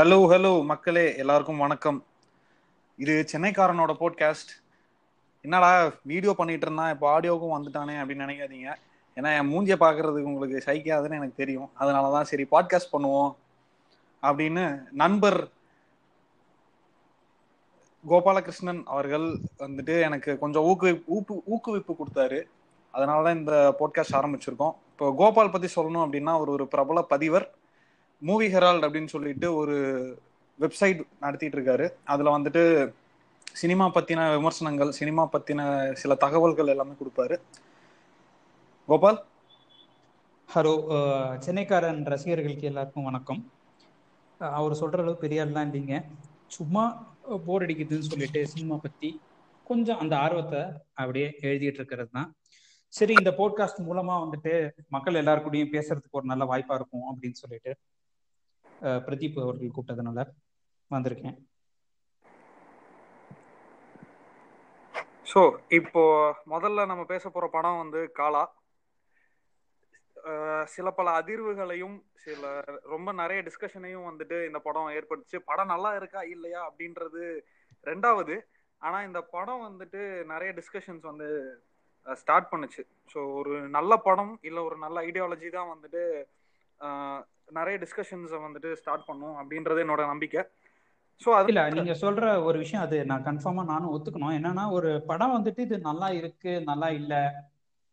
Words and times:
Hello 0.00 0.16
hello 0.30 0.50
மக்களே 0.68 1.02
எல்லாருக்கும் 1.22 1.58
வணக்கம். 1.62 1.96
இது 2.98 3.14
சென்னைக்காரனோட 3.32 3.92
போட்காஸ்ட் 4.02 4.52
என்னடா 5.44 5.70
வீடியோ 6.10 6.32
பண்ணிட்டு 6.38 6.66
இருந்தான் 6.66 6.92
இப்போ 6.92 7.06
ஆடியோவுக்கும் 7.14 7.54
வந்துட்டானே 7.56 7.94
அப்படின்னு 8.00 8.24
நினைக்காதீங்க. 8.26 8.68
ஏன்னா 9.16 9.30
என் 9.38 9.50
மூஞ்சிய 9.50 9.76
பார்க்கறதுக்கு 9.84 10.30
உங்களுக்கு 10.32 10.62
சைக்காதுன்னு 10.68 11.18
எனக்கு 11.20 11.40
தெரியும். 11.42 11.68
அதனால 11.74 12.12
தான் 12.14 12.30
சரி 12.30 12.46
பாட்காஸ்ட் 12.54 12.92
பண்ணுவோம் 12.94 13.30
அப்படின்னு 14.22 14.64
நண்பர் 15.02 15.38
கோபாலகிருஷ்ணன் 18.12 18.82
அவர்கள் 18.94 19.28
வந்துட்டு 19.66 19.96
எனக்கு 20.08 20.38
கொஞ்சம் 20.44 20.68
ஊக்குவிப்பு 20.72 21.06
ஊக்கு 21.18 21.36
ஊக்குவிப்பு 21.54 21.94
கொடுத்தாரு. 22.00 22.42
அதனால 22.94 23.22
தான் 23.28 23.40
இந்த 23.42 23.76
போட்காஸ்ட் 23.80 24.18
ஆரம்பிச்சிருக்கோம். 24.20 24.76
இப்போ 24.92 25.14
கோபால் 25.22 25.54
பத்தி 25.56 25.70
சொல்லணும் 25.76 26.06
அப்படின்னா 26.06 26.34
அவர் 26.40 26.56
ஒரு 26.58 26.66
பிரபல 26.76 27.02
பதிவர். 27.14 27.48
மூவி 28.22 28.46
ஹெரால்ட் 28.54 28.84
அப்படின்னு 28.86 29.12
சொல்லிட்டு 29.12 29.48
ஒரு 29.60 29.76
வெப்சைட் 30.58 30.98
நடத்திட்டு 31.20 31.56
இருக்காரு 31.58 31.86
அதுல 32.12 32.32
வந்துட்டு 32.36 32.62
சினிமா 33.60 33.86
பத்தின 33.94 34.26
விமர்சனங்கள் 34.36 34.90
சினிமா 34.98 35.22
பத்தின 35.32 35.60
சில 36.00 36.14
தகவல்கள் 36.24 36.72
எல்லாமே 36.72 36.94
கொடுப்பாரு. 36.98 37.36
கோபால்? 38.88 39.18
ஹலோ 40.48 40.74
சென்னைக்காரன் 41.46 42.00
ரசிகர்களுக்கு 42.12 42.68
எல்லாருக்கும் 42.70 43.08
வணக்கம். 43.08 43.40
அவர் 44.40 44.80
சொல்ற 44.80 44.98
அளவு 45.02 45.16
பெரிய 45.24 45.44
ஆள்லாம் 45.44 45.68
இல்லைங்க. 45.70 45.96
சும்மா 46.56 46.84
போர் 47.46 47.64
அடிக்குதுன்னு 47.66 48.10
சொல்லிட்டு 48.12 48.42
சினிமா 48.52 48.76
பத்தி 48.84 49.10
கொஞ்சம் 49.70 50.00
அந்த 50.02 50.14
ஆர்வத்தை 50.24 50.62
அப்படியே 51.00 51.28
எழுதிட்டு 51.48 51.80
இருக்கிறது 51.80 52.10
தான். 52.16 52.28
சரி 52.94 53.12
இந்த 53.20 53.32
போட்காஸ்ட் 53.40 53.80
மூலமா 53.88 54.14
வந்துட்டு 54.24 54.52
மக்கள் 54.94 55.20
எல்லாருக்கூடயும் 55.22 55.72
பேசுறதுக்கு 55.76 56.18
ஒரு 56.20 56.26
நல்ல 56.32 56.44
வாய்ப்பா 56.52 56.76
இருக்கும் 56.80 57.08
அப்படின்னு 57.10 57.40
சொல்லிட்டு 57.42 57.72
பிரதீப் 59.06 59.38
அவர்கள் 59.44 59.74
கூப்பிட்டதுனால 59.76 60.24
வந்திருக்கேன். 60.90 61.36
ஸோ 65.32 65.40
இப்போ 65.78 66.02
முதல்ல 66.52 66.86
நம்ம 66.90 67.02
பேச 67.10 67.24
போற 67.34 67.46
படம் 67.56 67.80
வந்து 67.82 68.00
காலா. 68.20 68.44
சில 70.74 70.88
பல 70.96 71.08
அதிர்வுகளையும் 71.18 71.98
சில 72.24 72.48
ரொம்ப 72.92 73.10
நிறைய 73.20 73.40
டிஸ்கஷனையும் 73.46 74.08
வந்துட்டு 74.08 74.38
இந்த 74.48 74.58
படம் 74.66 74.90
ஏற்படுத்துச்சு. 74.96 75.38
படம் 75.50 75.72
நல்லா 75.74 75.90
இருக்கா 75.98 76.22
இல்லையா 76.34 76.60
அப்படின்றது 76.68 77.22
ரெண்டாவது. 77.90 78.34
ஆனா 78.86 78.98
இந்த 79.08 79.20
படம் 79.36 79.64
வந்துட்டு 79.68 80.00
நிறைய 80.32 80.50
டிஸ்கஷன்ஸ் 80.58 81.04
வந்து 81.10 81.28
ஸ்டார்ட் 82.06 82.50
பண்ணுச்சு. 82.52 82.82
ஸோ 83.12 83.18
ஒரு 83.40 83.54
நல்ல 83.76 83.92
படம் 84.08 84.34
இல்லை 84.48 84.60
ஒரு 84.68 84.76
நல்ல 84.84 84.96
ஐடியாலஜி 85.08 85.48
தான் 85.56 85.72
வந்துட்டு 85.74 86.02
நிறைய 87.58 87.76
டிஸ்கஷன்ஸை 87.84 88.38
வந்துட்டு 88.46 88.72
ஸ்டார்ட் 88.72 89.06
பண்ணும் 89.06 89.36
அப்படின்றது 89.40 89.84
என்னோட 89.84 90.02
நம்பிக்கை. 90.06 90.42
ஸோ 91.22 91.30
அது 91.38 91.50
இல்ல 91.52 91.62
நீங்க 91.68 91.94
சொல்ற 92.02 92.24
ஒரு 92.44 92.58
விஷயம் 92.58 92.84
அது. 92.84 92.98
நான் 93.04 93.24
கன்ஃபார்மா 93.24 93.62
நானும் 93.64 93.92
ஒத்துக்கணும். 93.94 94.36
என்னன்னா 94.38 94.64
ஒரு 94.70 94.90
படம் 95.06 95.34
வந்துட்டு 95.36 95.58
இது 95.58 95.78
நல்லா 95.78 96.08
இருக்கு 96.20 96.52
நல்லா 96.60 96.88
இல்ல 97.00 97.14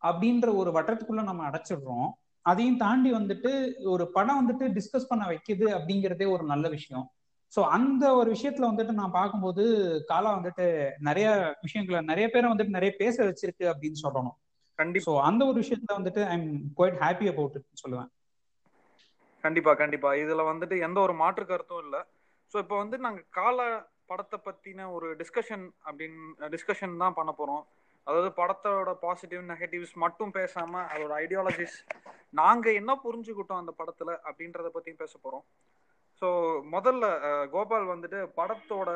அப்படின்ற 0.01 0.47
ஒரு 0.55 0.71
வட்டத்துக்குள்ள 0.71 1.23
நம்ம 1.23 1.43
அடைச்சிடுறோம். 1.49 2.07
அதையும் 2.45 2.77
தாண்டி 2.77 3.09
வந்துட்டு 3.13 3.51
ஒரு 3.83 4.03
படம் 4.11 4.39
வந்துட்டு 4.41 4.65
டிஸ்கஸ் 4.77 5.09
பண்ண 5.09 5.23
வைக்குது 5.27 5.65
அப்படிங்கிறதே 5.77 6.27
ஒரு 6.31 6.43
நல்ல 6.43 6.67
விஷயம். 6.69 7.05
ஸோ 7.53 7.59
அந்த 7.77 8.03
ஒரு 8.15 8.29
விஷயத்துல 8.35 8.69
வந்துட்டு 8.69 8.93
நான் 8.93 9.17
பார்க்கும்போது 9.17 9.63
காலா 10.07 10.31
வந்துட்டு 10.37 10.65
நிறைய 10.99 11.27
விஷயங்களை 11.61 12.01
நிறைய 12.01 12.27
பேரை 12.29 12.47
வந்துட்டு 12.51 12.77
நிறைய 12.77 12.93
பேச 12.97 13.15
வச்சிருக்கு 13.23 13.65
அப்படின்னு 13.73 13.99
சொல்லணும். 14.05 14.37
கண்டிப்பா. 14.79 15.13
அந்த 15.21 15.41
ஒரு 15.45 15.57
விஷயத்துல 15.61 15.93
வந்துட்டு 15.99 16.23
I 16.25 16.35
am 16.39 16.49
quite 16.77 16.97
happy 17.03 17.27
about 17.33 17.57
சொல்லுவேன். 17.83 18.09
கண்டிப்பா 19.43 19.71
கண்டிப்பா. 19.81 20.09
இதுல 20.23 20.43
வந்துட்டு 20.51 20.75
எந்த 20.87 20.97
ஒரு 21.05 21.13
மாற்று 21.21 21.43
கருத்தும் 21.51 21.83
இல்ல. 21.85 21.97
ஸோ 22.51 22.57
இப்போ 22.63 22.75
வந்து 22.83 22.97
நாங்க 23.05 23.21
கால 23.39 23.65
படத்தை 24.11 24.37
பத்தின 24.45 24.85
ஒரு 24.95 25.07
டிஸ்கஷன் 25.21 25.65
அப்படின்னு 25.87 26.49
டிஸ்கஷன் 26.55 27.01
தான் 27.03 27.17
பண்ண 27.19 27.31
போறோம். 27.39 27.63
அதாவது 28.07 28.29
படத்தோட 28.39 28.91
பாசிட்டிவ் 29.05 29.41
நெகட்டிவ்ஸ் 29.51 29.95
மட்டும் 30.03 30.31
பேசாம 30.37 30.83
அதோட 30.91 31.13
ஐடியாலஜிஸ் 31.23 31.77
நாங்க 32.39 32.67
என்ன 32.81 32.91
புரிஞ்சுக்கிட்டோம் 33.05 33.61
அந்த 33.63 33.73
படத்துல 33.79 34.11
அப்படின்றத 34.29 34.69
பத்தியும் 34.75 35.01
பேச 35.03 35.13
போறோம். 35.25 35.45
ஸோ 36.21 36.27
முதல்ல 36.75 37.05
கோபால் 37.55 37.91
வந்துட்டு 37.93 38.19
படத்தோட 38.39 38.91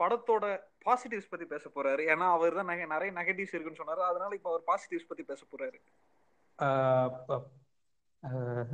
படத்தோட 0.00 0.44
பாசிட்டிவ்ஸ் 0.86 1.30
பத்தி 1.32 1.46
பேச 1.52 1.64
போறாரு. 1.74 2.02
ஏன்னா 2.12 2.28
அவர் 2.36 2.56
தான் 2.60 2.70
நிறைய 2.94 3.10
நெகட்டிவ்ஸ் 3.18 3.54
இருக்குன்னு 3.54 3.82
சொன்னாரு. 3.82 4.02
அதனால 4.10 4.34
இப்போ 4.38 4.50
அவர் 4.52 4.64
பாசிட்டிவ்ஸ் 4.70 5.10
பத்தி 5.10 5.24
பேச 5.32 5.40
போறாரு. 5.52 5.78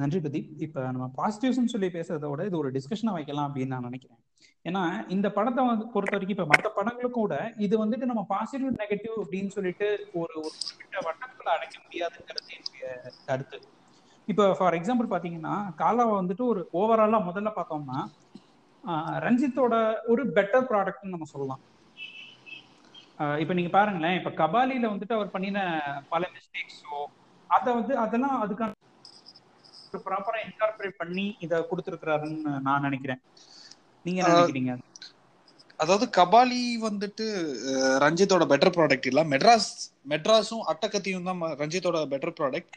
நன்றி 0.01 0.19
பிரதீப். 0.25 0.51
இப்போ 0.65 0.81
நம்ம 0.95 1.07
பாசிட்டிவ்ஸ்னு 1.21 1.73
சொல்லி 1.75 1.89
பேசுறத 1.97 2.29
விட 2.31 2.43
இது 2.49 2.57
ஒரு 2.63 2.69
டிஸ்கஷனை 2.77 3.13
வைக்கலாம் 3.17 3.49
அப்படின்னு 3.49 3.75
நான் 3.75 3.89
நினைக்கிறேன். 3.89 4.21
ஏன்னா 4.69 4.83
இந்த 5.15 5.27
படத்தை 5.37 5.61
வந்து 5.69 5.87
பொறுத்த 5.95 6.15
வரைக்கும் 6.17 6.37
இப்போ 6.37 6.47
மற்ற 6.53 6.69
படங்களும் 6.77 7.17
கூட 7.19 7.35
இது 7.67 7.75
வந்துட்டு 7.83 8.11
நம்ம 8.11 8.23
பாசிட்டிவ் 8.35 8.79
நெகட்டிவ் 8.83 9.17
அப்படின்னு 9.25 9.51
சொல்லிட்டு 9.57 9.89
ஒரு 10.21 10.35
ஒரு 10.41 10.57
குறிப்பிட்ட 10.57 10.99
வட்டத்தில் 11.07 11.55
அடைக்க 11.57 11.77
முடியாதுங்கிறது 11.85 12.51
என்னுடைய 12.59 12.87
கருத்து. 13.29 13.59
இப்போ 14.29 14.45
ஃபார் 14.59 14.77
எக்ஸாம்பிள் 14.79 15.11
பார்த்தீங்கன்னா 15.13 15.55
காலாவை 15.83 16.15
வந்துட்டு 16.21 16.45
ஒரு 16.53 16.63
ஓவராலா 16.81 17.21
முதல்ல 17.29 17.53
பார்த்தோம்னா 17.59 18.01
ரஞ்சித்தோட 19.27 19.75
ஒரு 20.13 20.23
பெட்டர் 20.37 20.69
ப்ராடக்ட்னு 20.71 21.15
நம்ம 21.15 21.29
சொல்லலாம். 21.33 21.63
இப்போ 23.41 23.53
நீங்கள் 23.55 23.59
நீங்க 23.61 23.73
பாருங்களேன் 23.79 24.19
இப்போ 24.19 24.31
கபாலியில் 24.43 24.93
வந்துட்டு 24.93 25.17
அவர் 25.17 25.35
பண்ணின 25.35 25.59
பல 26.13 26.23
மிஸ்டேக்ஸோ 26.37 26.99
அதை 27.51 27.71
வந்து 27.79 27.95
அதெல்லாம் 28.05 28.37
அதுக்கான 28.45 28.77
ப்ராப்பரா 29.99 30.39
இன்கார்பரேட் 30.47 30.99
பண்ணி 30.99 31.37
இதை 31.41 31.59
கொடுத்துருக்கிறாருன்னு 31.59 32.61
நான் 32.61 32.81
நினைக்கிறேன். 32.81 33.21
நீங்க 34.05 34.29
நினைக்கிறீங்க? 34.29 34.79
அதாவது 35.77 36.11
கபாலி 36.17 36.63
வந்துட்டு 36.83 37.27
ரஞ்சித்தோட 38.05 38.45
பெட்டர் 38.45 38.75
ப்ராடக்ட் 38.77 39.07
இல்ல. 39.07 39.25
மெட்ராஸ் 39.25 39.69
மெட்ராஸும் 40.09 40.65
அட்டகத்தியும் 40.67 41.23
தான் 41.23 41.41
ரஞ்சித்தோட 41.41 42.07
பெட்டர் 42.07 42.37
ப்ராடக்ட் 42.41 42.77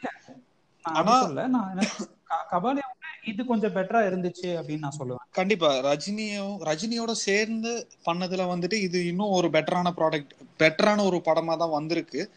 ஆனா 0.84 0.98
அப்படி 0.98 1.18
சொல்ல 1.18 1.46
நான் 1.46 1.70
என்ன- 1.70 1.90
க- 2.24 2.46
கபாலியை 2.52 2.86
விட 2.88 3.02
இது 3.24 3.44
கொஞ்சம் 3.44 3.74
பெட்டரா 3.74 4.00
இருந்துச்சு 4.08 4.48
அப்படின்னு 4.58 4.78
நான் 4.78 4.96
சொல்லுவேன். 4.98 5.22
கண்டிப்பா. 5.30 5.74
ரஜினியும் 5.74 6.56
ரஜினியோட 6.62 7.10
சேர்ந்து 7.10 7.88
பண்ணதுல 8.06 8.46
வந்துட்டு 8.54 8.72
இது 8.72 9.06
இன்னும் 9.06 9.30
ஒரு 9.30 9.48
பெட்டரான 9.48 9.92
ப்ராடக்ட் 9.96 10.32
பெட்டரான 10.58 11.04
ஒரு 11.04 11.16
படமா 11.24 11.56
தான் 11.56 11.70
வந்திருக்கு. 11.70 12.30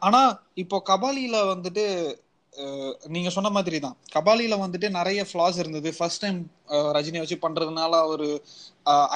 ஆனா 0.00 0.38
இப்போ 0.54 0.82
கபாலில 0.88 1.54
வந்துட்டு 1.54 1.84
நீங்க 3.06 3.30
சொன்ன 3.30 3.50
மாதிரி 3.50 3.78
தான் 3.80 3.96
கபாலியில 4.14 4.54
வந்துட்டு 4.62 4.88
நிறைய 4.90 5.20
ஃபிளாஸ் 5.28 5.58
இருந்தது. 5.58 5.94
ஃபர்ஸ்ட் 5.98 6.20
டைம் 6.20 6.38
ரஜினியை 6.96 7.18
வச்சு 7.18 7.38
பண்றதுனால 7.42 7.92
ஒரு 8.06 8.28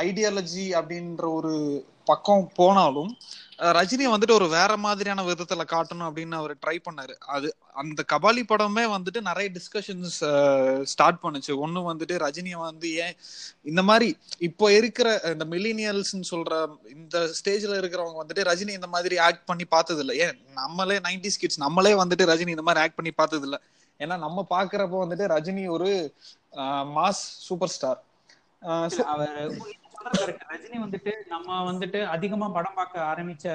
ஐடியாலஜி 0.05 0.67
அப்படின்ற 0.79 1.25
ஒரு 1.35 1.55
பக்கம் 2.05 2.51
போனாலும் 2.55 3.11
ரஜினி 3.59 4.07
வந்துட்டு 4.13 4.35
ஒரு 4.39 4.47
வேற 4.49 4.73
மாதிரியான 4.77 5.23
விதத்துல 5.23 5.63
காட்டணும் 5.73 6.07
அப்படின்னு 6.09 6.35
அவர் 6.35 6.53
ட்ரை 6.65 6.75
பண்ணாரு. 6.87 7.15
அது 7.35 7.49
அந்த 7.73 8.05
கபாலி 8.13 8.43
படமே 8.51 8.85
வந்துட்டு 8.95 9.21
நிறைய 9.21 9.51
டிஸ்கஷன்ஸ் 9.55 10.17
ஸ்டார்ட் 10.83 11.23
பண்ணுச்சு. 11.23 11.53
ஒண்ணு 11.65 11.83
வந்துட்டு 11.91 12.17
ரஜினியை 12.25 12.59
வந்து 12.61 12.89
ஏன் 13.05 13.15
இந்த 13.63 13.83
மாதிரி 13.83 14.17
இப்போ 14.39 14.73
இருக்கிற 14.73 15.21
இந்த 15.33 15.45
மில்லினியல்ஸ்னு 15.45 16.29
சொல்ற 16.31 16.53
இந்த 16.95 17.17
ஸ்டேஜ்ல 17.39 17.79
இருக்கிறவங்க 17.81 18.21
வந்துட்டு 18.23 18.47
ரஜினி 18.51 18.71
இந்த 18.71 18.87
மாதிரி 18.87 19.19
ஆக்ட் 19.19 19.45
பண்ணி 19.45 19.65
பார்த்தது 19.65 20.01
இல்லை 20.01 20.17
ஏன் 20.19 20.39
நம்மளே 20.55 20.99
நைன்டி 20.99 21.33
கிட்ஸ் 21.41 21.59
நம்மளே 21.59 21.95
வந்துட்டு 21.95 22.31
ரஜினி 22.33 22.55
இந்த 22.57 22.63
மாதிரி 22.63 22.83
ஆக்ட் 22.85 22.95
பண்ணி 22.95 23.11
பார்த்தது 23.11 23.43
இல்லை 23.43 23.61
ஏன்னா 24.01 24.19
நம்ம 24.19 24.47
பாக்குறப்போ 24.51 24.99
வந்துட்டு 25.05 25.27
ரஜினி 25.37 25.69
ஒரு 25.69 25.91
மாஸ் 26.99 27.25
சூப்பர் 27.49 27.69
ஸ்டார் 27.69 28.01
அவர் 29.07 29.57
இருக்கு 30.11 30.47
ரஜினி 30.49 30.79
வந்துட்டு 30.83 31.13
நம்ம 31.27 31.73
வந்துட்டு 31.73 32.05
அதிகமா 32.07 32.49
படம் 32.49 32.75
பார்க்க 32.75 33.13
ஆரம்பிச்ச 33.13 33.47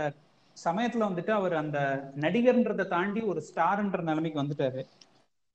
சமயத்துல 0.57 1.07
வந்துட்டு 1.09 1.31
அவர் 1.31 1.53
அந்த 1.53 1.77
நடிகர்ன்றதை 2.19 2.87
தாண்டி 2.87 3.21
ஒரு 3.21 3.43
ஸ்டார்ன்ற 3.49 4.01
நிலைமைக்கு 4.01 4.41
வந்துட்டாரு. 4.41 4.81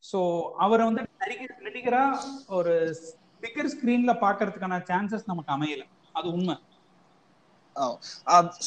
சோ 0.05 0.19
அவரை 0.57 0.85
வந்து 0.85 1.03
நடிகர் 1.19 1.63
நடிகரா 1.63 2.05
ஒரு 2.49 2.75
பிக்கர் 3.43 3.73
ஸ்கிரீன்ல 3.75 4.13
பாக்குறதுக்கான 4.21 4.81
சான்சஸ் 4.91 5.27
நமக்கு 5.27 5.53
அமையல. 5.53 5.85
அது 6.13 6.33
உண்மை. 6.33 6.57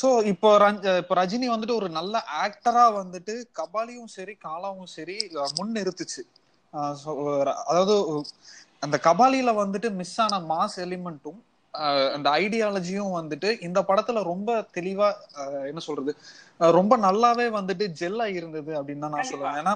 சோ 0.02 0.24
இப்போ 0.24 0.50
இப்போ 0.98 1.16
ரஜினி 1.16 1.48
வந்துட்டு 1.50 1.76
ஒரு 1.76 1.90
நல்ல 1.90 2.16
ஆக்டரா 2.44 2.86
வந்துட்டு 2.96 3.34
கபாலியும் 3.60 4.12
சரி 4.16 4.38
காலாவும் 4.46 4.92
சரி 4.96 5.16
முன் 5.58 5.72
நிறுத்துச்சு. 5.72 6.22
அஹ் 6.74 7.54
அதாவது 7.66 7.96
அந்த 8.80 9.00
கபாலியில 9.04 9.54
வந்துட்டு 9.56 9.90
மிஸ் 9.94 10.22
ஆன 10.22 10.40
மாஸ் 10.52 10.78
எலிமெண்ட்டும் 10.78 11.40
அந்த 12.16 12.28
ஐடியாலஜியும் 12.42 13.16
வந்துட்டு 13.18 13.50
இந்த 13.68 13.80
படத்துல 13.90 14.24
ரொம்ப 14.24 14.50
தெளிவா 14.78 15.10
என்ன 15.72 15.82
சொல்றது 15.88 16.12
ரொம்ப 16.78 16.94
நல்லாவே 16.98 17.48
வந்துட்டு 17.58 17.86
ஜெல்லா 18.02 18.28
இருந்தது 18.40 18.72
அப்படின்னு 18.80 19.06
தான் 19.06 19.16
நான் 19.16 19.32
சொல்லுவேன். 19.32 19.60
ஏன்னா 19.62 19.74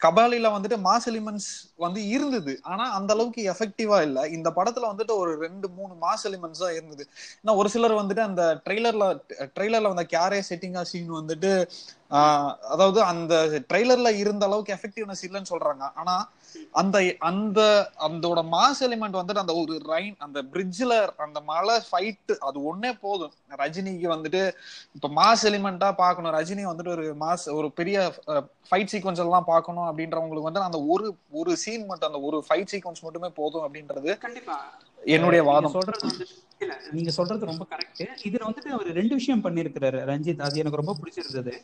கபாலில 0.00 0.48
வந்துட்டு 0.54 0.76
மாஸ் 0.86 1.06
எலிமெண்ட்ஸ் 1.10 1.50
வந்து 1.78 2.00
இருந்தது. 2.14 2.52
ஆனா 2.70 2.84
அந்த 2.98 3.10
அளவுக்கு 3.16 3.42
எஃபெக்டிவா 3.52 3.98
இல்ல. 4.06 4.20
இந்த 4.36 4.48
படத்துல 4.56 4.88
வந்துட்டு 4.92 5.14
ஒரு 5.22 5.32
ரெண்டு 5.44 5.66
மூணு 5.76 5.92
மாஸ் 6.04 6.24
எலிமெண்ட்ஸ் 6.28 6.62
தான் 6.64 6.76
இருந்தது. 6.78 7.04
ஏன்னா 7.42 7.54
ஒரு 7.60 7.68
சிலர் 7.74 8.00
வந்துட்டு 8.00 8.24
அந்த 8.28 8.44
ட்ரெய்லர்ல 8.66 9.06
ட்ரெய்லர்ல 9.56 9.92
வந்த 9.92 10.04
கேரே 10.14 10.40
செட்டிங்கா 10.50 10.82
சீன் 10.90 11.12
வந்துட்டு 11.20 11.52
அதாவது 12.72 13.00
அந்த 13.12 13.34
ட்ரெய்லர்ல 13.70 14.08
இருந்த 14.22 14.44
அளவுக்கு 14.48 14.74
எஃபெக்டிவ்னஸ் 14.76 15.24
இல்லைன்னு 15.28 15.52
சொல்றாங்க. 15.52 15.84
ஆனா 16.00 16.14
அந்த 16.80 16.96
அந்த 17.28 17.60
அந்தோட 18.06 18.40
மாஸ் 18.54 18.80
எலிமெண்ட் 18.86 19.18
வந்துட்டு 19.18 19.42
அந்த 19.42 19.54
ஒரு 19.62 19.74
ரைன் 19.90 20.14
அந்த 20.18 20.38
பிரிட்ஜ்ல 20.52 20.94
அந்த 21.26 21.40
மலை 21.50 21.76
ஃபைட் 21.88 22.32
அது 22.48 22.58
ஒன்னே 22.70 22.92
போதும். 23.00 23.34
ரஜினிக்கு 23.62 24.08
வந்துட்டு 24.14 24.42
இப்ப 24.96 25.10
மாஸ் 25.18 25.44
எலிமெண்டா 25.50 25.90
பார்க்கணும். 26.02 26.34
ரஜினி 26.38 26.64
வந்துட்டு 26.70 26.94
ஒரு 26.96 27.06
மாஸ் 27.20 27.46
ஒரு 27.58 27.70
பெரிய 27.80 27.98
ஃபைட் 28.70 28.92
சீக்வன்ஸ் 28.92 29.22
எல்லாம் 29.24 29.50
பார்க்கணும் 29.52 29.88
அப்படின்றவங்களுக்கு 29.88 30.48
வந்து 30.50 30.66
அந்த 30.68 30.80
ஒரு 30.94 31.08
ஒரு 31.40 31.54
சீன் 31.64 31.86
மட்டும் 31.86 32.10
அந்த 32.12 32.22
ஒரு 32.28 32.38
ஃபைட் 32.48 32.72
சீக்வன்ஸ் 32.72 33.04
மட்டுமே 33.06 33.30
போதும் 33.40 33.66
அப்படின்றது 33.66 34.10
கண்டிப்பா. 34.26 34.56
என்னுடைய 35.16 35.42
வாதம். 35.50 35.74
சொல்றது 35.76 36.06
வந்து 36.08 36.26
இல்ல 36.58 36.74
நீங்க 36.96 37.10
சொல்றது 37.10 37.48
ரொம்ப 37.50 37.64
கரெக்ட் 37.70 38.02
இதுல 38.28 38.42
வந்துட்டு 38.48 38.72
அவர் 38.76 38.90
ரெண்டு 39.00 39.14
விஷயம் 39.20 39.44
பண்ணிருக்கிறாரு 39.44 40.00
ரஞ்சித். 40.10 40.44
அது 40.46 40.60
எனக்கு 40.62 40.80
ரொம்ப 40.82 40.96
பிடிச்சிருந்தது. 41.00 41.54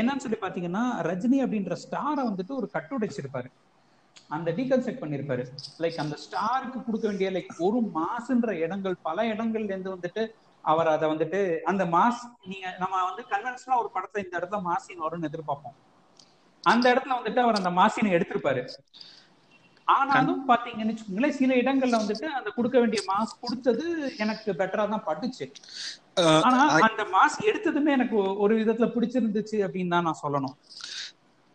என்னன்னு 0.00 0.22
சொல்லி 0.24 0.38
பாத்தீங்கன்னா 0.42 0.82
ரஜினி 1.08 1.38
அப்படின்ற 1.44 1.76
ஸ்டாரை 1.84 2.22
வந்துட்டு 2.28 2.52
ஒரு 2.60 2.68
கட்டுடைச்சிருப்பாரு 2.76 3.48
அந்த 4.36 4.48
டீகன்ஸ்ட்ரக்ட் 4.58 5.02
பண்ணிருப்பாரு. 5.02 5.44
லைக் 5.82 6.02
அந்த 6.04 6.16
ஸ்டாருக்கு 6.24 6.78
கொடுக்க 6.86 7.04
வேண்டிய 7.10 7.30
லைக் 7.36 7.52
ஒரு 7.66 7.80
மாசுன்ற 7.98 8.52
இடங்கள் 8.64 8.96
பல 9.08 9.24
இடங்கள்ல 9.32 9.72
இருந்து 9.74 9.94
வந்துட்டு 9.94 10.24
அவர் 10.72 10.92
அதை 10.94 11.06
வந்துட்டு 11.12 11.40
அந்த 11.70 11.84
மாஸ் 11.94 12.20
நீங்க 12.50 12.66
நம்ம 12.82 13.00
வந்து 13.08 13.22
கன்வென்ஷனலா 13.32 13.80
ஒரு 13.82 13.90
படத்தை 13.96 14.20
இந்த 14.24 14.34
இடத்துல 14.40 14.60
மாசின் 14.68 15.04
வரும்னு 15.06 15.28
எதிர்பார்ப்போம். 15.30 15.76
அந்த 16.64 16.84
இடத்துல 16.92 17.16
வந்துட்டு 17.18 17.40
அவர் 17.44 17.60
அந்த 17.60 17.72
மாசினை 17.80 18.12
எடுத்திருப்பாரு. 18.16 18.62
ஆனாலும் 19.88 20.42
பாத்தீங்கன்னு 20.50 20.92
வச்சுக்கோங்களேன் 20.92 21.36
சில 21.38 21.54
இடங்கள்ல 21.62 21.98
வந்துட்டு 22.02 22.26
அந்த 22.38 22.48
கொடுக்க 22.56 22.76
வேண்டிய 22.82 23.00
மாஸ் 23.08 23.32
கொடுத்தது 23.44 23.84
எனக்கு 24.24 24.50
பெட்டரா 24.60 24.84
தான் 24.92 25.06
பட்டுச்சு. 25.08 25.46
ஆனா 26.46 26.60
அந்த 26.88 27.04
மாஸ் 27.14 27.38
எடுத்ததுமே 27.50 27.90
எனக்கு 27.98 28.16
ஒரு 28.44 28.54
விதத்துல 28.60 28.88
பிடிச்சிருந்துச்சு 28.96 29.58
அப்படின்னு 29.66 29.94
தான் 29.96 30.08
நான் 30.08 30.22
சொல்லணும். 30.24 30.56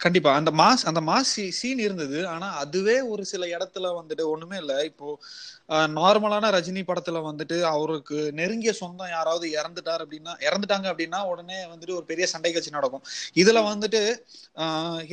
கண்டிப்பா. 0.08 0.32
அந்த 0.40 0.52
மாஸ் 0.62 0.84
அந்த 0.90 1.02
மாஸ் 1.10 1.32
சீன் 1.60 1.82
இருந்தது. 1.86 2.20
ஆனா 2.34 2.48
அதுவே 2.64 2.98
ஒரு 3.14 3.24
சில 3.32 3.46
இடத்துல 3.56 3.88
வந்துட்டு 4.00 4.24
ஒண்ணுமே 4.34 4.58
இல்ல. 4.64 4.74
இப்போ 4.90 5.08
நார்மலான 5.98 6.52
ரஜினி 6.56 6.82
படத்துல 6.90 7.22
வந்துட்டு 7.30 7.58
அவருக்கு 7.72 8.18
நெருங்கிய 8.40 8.74
சொந்தம் 8.82 9.14
யாராவது 9.16 9.48
இறந்துட்டார் 9.60 10.04
அப்படின்னா 10.04 10.34
இறந்துட்டாங்க 10.48 10.88
அப்படின்னா 10.92 11.20
உடனே 11.32 11.58
வந்துட்டு 11.72 11.98
ஒரு 12.00 12.06
பெரிய 12.12 12.28
சண்டை 12.34 12.52
கட்சி 12.54 12.72
நடக்கும். 12.78 13.04
இதுல 13.42 13.62
வந்துட்டு 13.72 14.02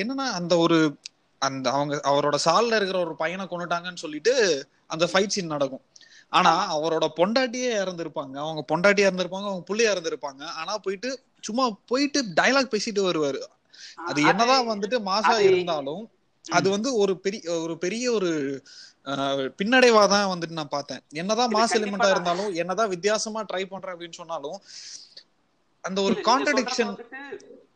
என்னன்னா 0.03 0.27
அந்த 0.41 0.55
ஒரு 0.67 0.79
அந்த 1.43 1.67
அவங்க 1.77 1.95
அவரோட 2.11 2.37
சால்ல 2.45 2.77
இருக்கிற 2.79 2.99
ஒரு 3.07 3.15
பையனை 3.23 3.45
கொண்டுட்டாங்கன்னு 3.47 4.03
சொல்லிட்டு 4.05 4.35
அந்த 4.95 5.05
ஃபைட் 5.13 5.35
சீன் 5.35 5.55
நடக்கும். 5.55 5.83
ஆனா 6.33 6.53
அவரோட 6.77 7.07
பொண்டாட்டியே 7.19 7.71
இறந்திருப்பாங்க. 7.83 8.35
அவங்க 8.45 8.63
பொண்டாட்டியா 8.71 9.09
இருந்திருப்பாங்க 9.11 9.49
அவங்க 9.51 9.65
புள்ளியா 9.71 9.91
இருந்திருப்பாங்க. 9.95 10.43
ஆனா 10.61 10.73
போயிட்டு 10.87 11.11
சும்மா 11.49 11.65
போயிட்டு 11.91 12.21
டயலாக் 12.39 12.73
பேசிட்டு 12.75 13.03
வருவாரு. 13.09 13.43
அது 14.05 14.21
என்னதான் 14.31 14.71
வந்துட்டு 14.71 14.99
மாசா 15.07 15.35
இருந்தாலும் 15.49 16.03
அது 16.45 16.69
வந்து 16.71 16.89
ஒரு 16.99 17.13
பெரிய 17.21 17.43
ஒரு 17.61 17.75
பெரிய 17.83 18.07
ஒரு 18.13 18.31
அஹ், 19.07 19.49
பின்னடைவா 19.59 20.03
தான் 20.09 20.31
வந்துட்டு 20.31 20.59
நான் 20.59 20.71
பார்த்தேன். 20.71 21.01
என்னதான் 21.21 21.51
மாஸ் 21.55 21.75
எலிமெண்டா. 21.79 22.09
இருந்தாலும் 22.11 22.53
என்னதான் 22.61 22.93
வித்தியாசமா 22.93 23.41
ட்ரை 23.49 23.65
பண்றேன் 23.67 23.95
அப்படின்னு 23.95 24.19
சொன்னாலும் 24.19 24.59
அந்த 25.85 25.99
ஒரு 26.03 26.15
கான்ட்ரடிக்ஷன் 26.29 26.93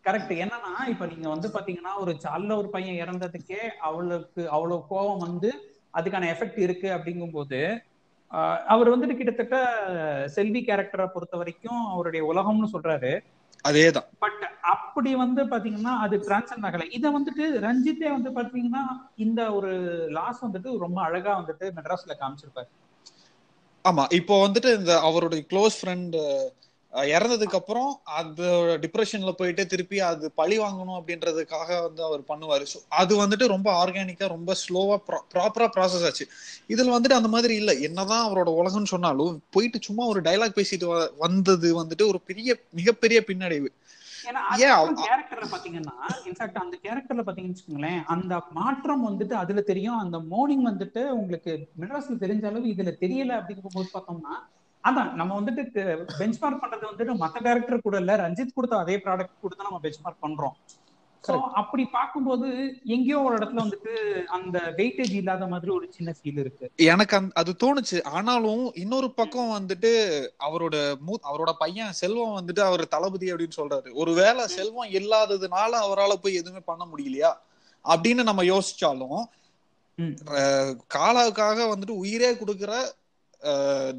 கரெக்ட் 0.07 0.33
என்னன்னா 0.39 0.73
இப்ப 0.91 1.07
நீங்க 1.07 1.29
வந்து 1.29 1.49
பாத்தீங்கன்னா 1.55 1.93
ஒரு 1.99 2.13
சால்ல 2.23 2.53
ஒரு 2.57 2.69
பையன் 2.71 3.01
இறந்ததுக்கே 3.01 3.59
அவளுக்கு 3.87 4.43
அவ்வளவு 4.51 4.87
கோபம் 4.89 5.25
வந்து 5.27 5.51
அதுக்கான 5.95 6.29
எஃபெக்ட் 6.33 6.61
இருக்கு 6.61 6.89
அப்படிங்கும்போது 6.95 7.61
ஆஹ், 8.31 8.59
அவர் 8.69 8.91
வந்துட்டு 8.91 9.17
கிட்டத்தட்ட 9.17 9.57
செல்வி 10.35 10.61
கேரக்டரை 10.63 11.07
பொறுத்த 11.09 11.37
வரைக்கும் 11.37 11.83
அவருடைய 11.93 12.23
உலகம்னு 12.27 12.69
சொல்றாரு. 12.73 13.13
அதேதான். 13.65 14.09
பட் 14.23 14.43
அப்படி 14.63 15.15
வந்து 15.15 15.43
பாத்தீங்கன்னா 15.45 15.99
அது 15.99 16.17
டிரான்சன் 16.19 16.65
ஆகல. 16.65 16.87
இத 16.91 17.11
வந்துட்டு 17.11 17.61
ரஞ்சித்தே 17.61 18.09
வந்து 18.11 18.31
பாத்தீங்கன்னா 18.31 18.83
இந்த 19.17 19.53
ஒரு 19.53 19.73
லாஸ் 20.11 20.45
வந்துட்டு 20.45 20.79
ரொம்ப 20.79 21.03
அழகா 21.03 21.35
வந்துட்டு 21.41 21.67
மெட்ராஸ்ல 21.77 22.15
காமிச்சிருப்பாரு. 22.21 22.71
ஆமா 23.85 24.07
இப்போ 24.11 24.47
வந்துட்டு 24.47 24.77
இந்த 24.79 25.01
அவருடைய 25.01 25.43
க்ளோஸ் 25.51 25.77
ஃப்ரெண்ட் 25.81 26.17
இறந்ததுக்கு 26.93 27.55
அப்புறம் 27.55 28.01
அது 28.05 28.45
டிப்ரெஷன்ல 28.83 29.33
போயிட்டு 29.33 29.67
திருப்பி 29.67 30.01
அது 30.01 30.31
பழி 30.31 30.59
வாங்கணும் 30.59 31.01
அப்படின்றதுக்காக 31.01 31.83
வந்து 31.83 32.03
அவர் 32.03 32.21
பண்ணுவாரு. 32.21 32.63
So, 32.63 32.83
அது 32.89 33.27
வந்துட்டு 33.27 33.47
ரொம்ப 33.47 33.87
ஆர்கானிக்கா 33.87 34.29
ரொம்ப 34.29 34.55
ஸ்லோவா 34.69 34.97
ப்ராப்பரா 35.35 35.69
ப்ராசஸ் 35.77 36.05
ஆச்சு. 36.05 36.29
இதுல 36.69 36.91
வந்துட்டு 36.91 37.13
அந்த 37.13 37.29
மாதிரி 37.29 37.55
இல்ல. 37.55 37.73
என்னதான் 37.73 38.29
அவரோட 38.29 38.49
உலகம்னு 38.51 38.85
சொன்னாலும் 38.85 39.43
போயிட்டு 39.51 39.79
சும்மா 39.83 40.07
ஒரு 40.07 40.21
டைலாக் 40.21 40.57
பேசிட்டு 40.57 40.87
வ- 40.87 41.11
வந்தது 41.19 41.85
வந்துட்டு 41.85 42.07
ஒரு 42.07 42.21
பெரிய 42.21 42.57
மிகப்பெரிய 42.71 43.25
பின்னடைவு. 43.27 43.67
கேரக்டர்ல 44.27 45.47
பாத்தீங்கன்னா 45.53 45.93
இன்ஃபேக்ட் 46.25 46.55
அந்த 46.55 46.79
கேரக்டர்ல 46.83 47.23
பாத்தீங்கன்னு 47.27 47.55
வச்சுக்கோங்களேன் 47.55 48.05
அந்த 48.05 48.43
மாற்றம் 48.51 49.09
வந்துட்டு 49.09 49.33
அதுல 49.33 49.61
தெரியும். 49.61 49.99
அந்த 49.99 50.19
மோர்னிங் 50.21 50.65
வந்துட்டு 50.65 51.09
உங்களுக்கு 51.09 51.69
மெட்ராஸ்ல 51.81 52.15
தெரிஞ்ச 52.21 52.47
அளவு 52.47 52.67
இதுல 52.67 52.93
தெரியல 53.01 53.33
அப்படிங்கும் 53.39 53.73
போது 53.73 53.89
பார்த்தோம்னா 53.95 54.35
அதான் 54.89 55.13
நம்ம 55.13 55.41
வந்துட்டு 55.41 55.85
பெஞ்ச்மார்க் 56.19 56.63
பண்றது 56.63 56.91
வந்துட்டு 56.91 57.15
மத்த 57.23 57.43
டேரக்டர் 57.47 57.87
கூட 57.87 57.97
இல்ல 58.03 58.17
ரஞ்சித் 58.17 58.57
கொடுத்த 58.57 58.85
அதே 58.85 58.97
ப்ராடக்ட் 59.07 59.43
கொடுத்து 59.43 59.69
நம்ம 59.69 59.81
பெஞ்ச்மார்க் 59.85 60.25
பண்றோம். 60.27 60.57
சோ 61.25 61.35
அப்படி 61.61 61.85
பார்க்கும்போது 61.95 62.49
எங்கேயோ 62.85 63.19
ஒரு 63.21 63.35
இடத்துல 63.37 63.63
வந்துட்டு 63.63 63.93
அந்த 64.27 64.59
வெயிட்டேஜ் 64.77 65.15
இல்லாத 65.21 65.47
மாதிரி 65.47 65.71
ஒரு 65.73 65.87
சின்ன 65.97 66.11
ஃபீல் 66.19 66.39
இருக்கு. 66.39 66.67
எனக்கு 66.93 67.17
அது 67.35 67.53
தோணுச்சு. 67.63 67.99
ஆனாலும் 68.17 68.63
இன்னொரு 68.75 69.09
பக்கம் 69.11 69.51
வந்துட்டு 69.57 69.91
அவரோட 70.47 70.77
மூ 71.07 71.17
அவரோட 71.31 71.53
பையன் 71.59 71.93
செல்வம் 71.93 72.37
வந்துட்டு 72.39 72.63
அவர் 72.69 72.85
தளபதி 72.89 73.33
அப்படின்னு 73.33 73.59
சொல்றாரு. 73.61 73.91
ஒருவேளை 73.93 74.45
செல்வம் 74.57 74.95
இல்லாததுனால 74.99 75.73
அவரால 75.87 76.15
போய் 76.23 76.41
எதுவுமே 76.43 76.63
பண்ண 76.71 76.85
முடியலையா? 76.93 77.33
அப்படின்னு 77.85 78.23
நம்ம 78.23 78.45
யோசிச்சாலும் 78.45 79.21
காலாவுக்காக 80.95 81.59
வந்துட்டு 81.73 81.95
உயிரே 82.05 82.31
கொடுக்கிற 82.37 82.73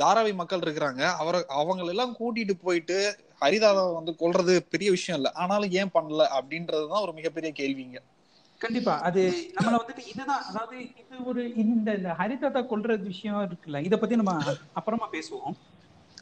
தாராவி 0.01 0.31
மக்கள் 0.35 0.63
இருக்கிறாங்க. 0.65 1.03
அவரை 1.21 1.39
அவங்களெல்லாம் 1.59 2.15
கூட்டிட்டு 2.19 2.55
போயிட்டு 2.63 2.97
ஹரிதாவை 3.41 3.83
வந்து 3.93 4.13
கொல்றது 4.21 4.53
பெரிய 4.73 4.89
விஷயம் 4.91 5.19
இல்ல. 5.19 5.29
ஆனாலும் 5.41 5.75
ஏன் 5.81 5.93
பண்ணல 5.93 6.23
அப்படின்றதுதான் 6.37 7.05
ஒரு 7.05 7.13
மிகப்பெரிய 7.19 7.51
கேள்விங்க 7.59 7.99
கண்டிப்பா. 8.61 8.93
அது 9.07 9.21
நம்மள 9.55 9.75
வந்துட்டு 9.77 10.03
இதுதான். 10.11 10.43
அதாவது 10.49 10.77
இது 11.01 11.17
ஒரு 11.25 11.41
இந்த 11.63 11.89
இந்த 11.93 12.09
ஹரிதாத்தா 12.19 12.61
கொல்ற 12.71 12.97
விஷயம் 13.03 13.43
இருக்குல்ல 13.47 13.81
இத 13.87 13.97
பத்தி 13.97 14.15
நம்ம 14.15 14.33
அப்புறமா 14.79 15.07
பேசுவோம். 15.13 15.55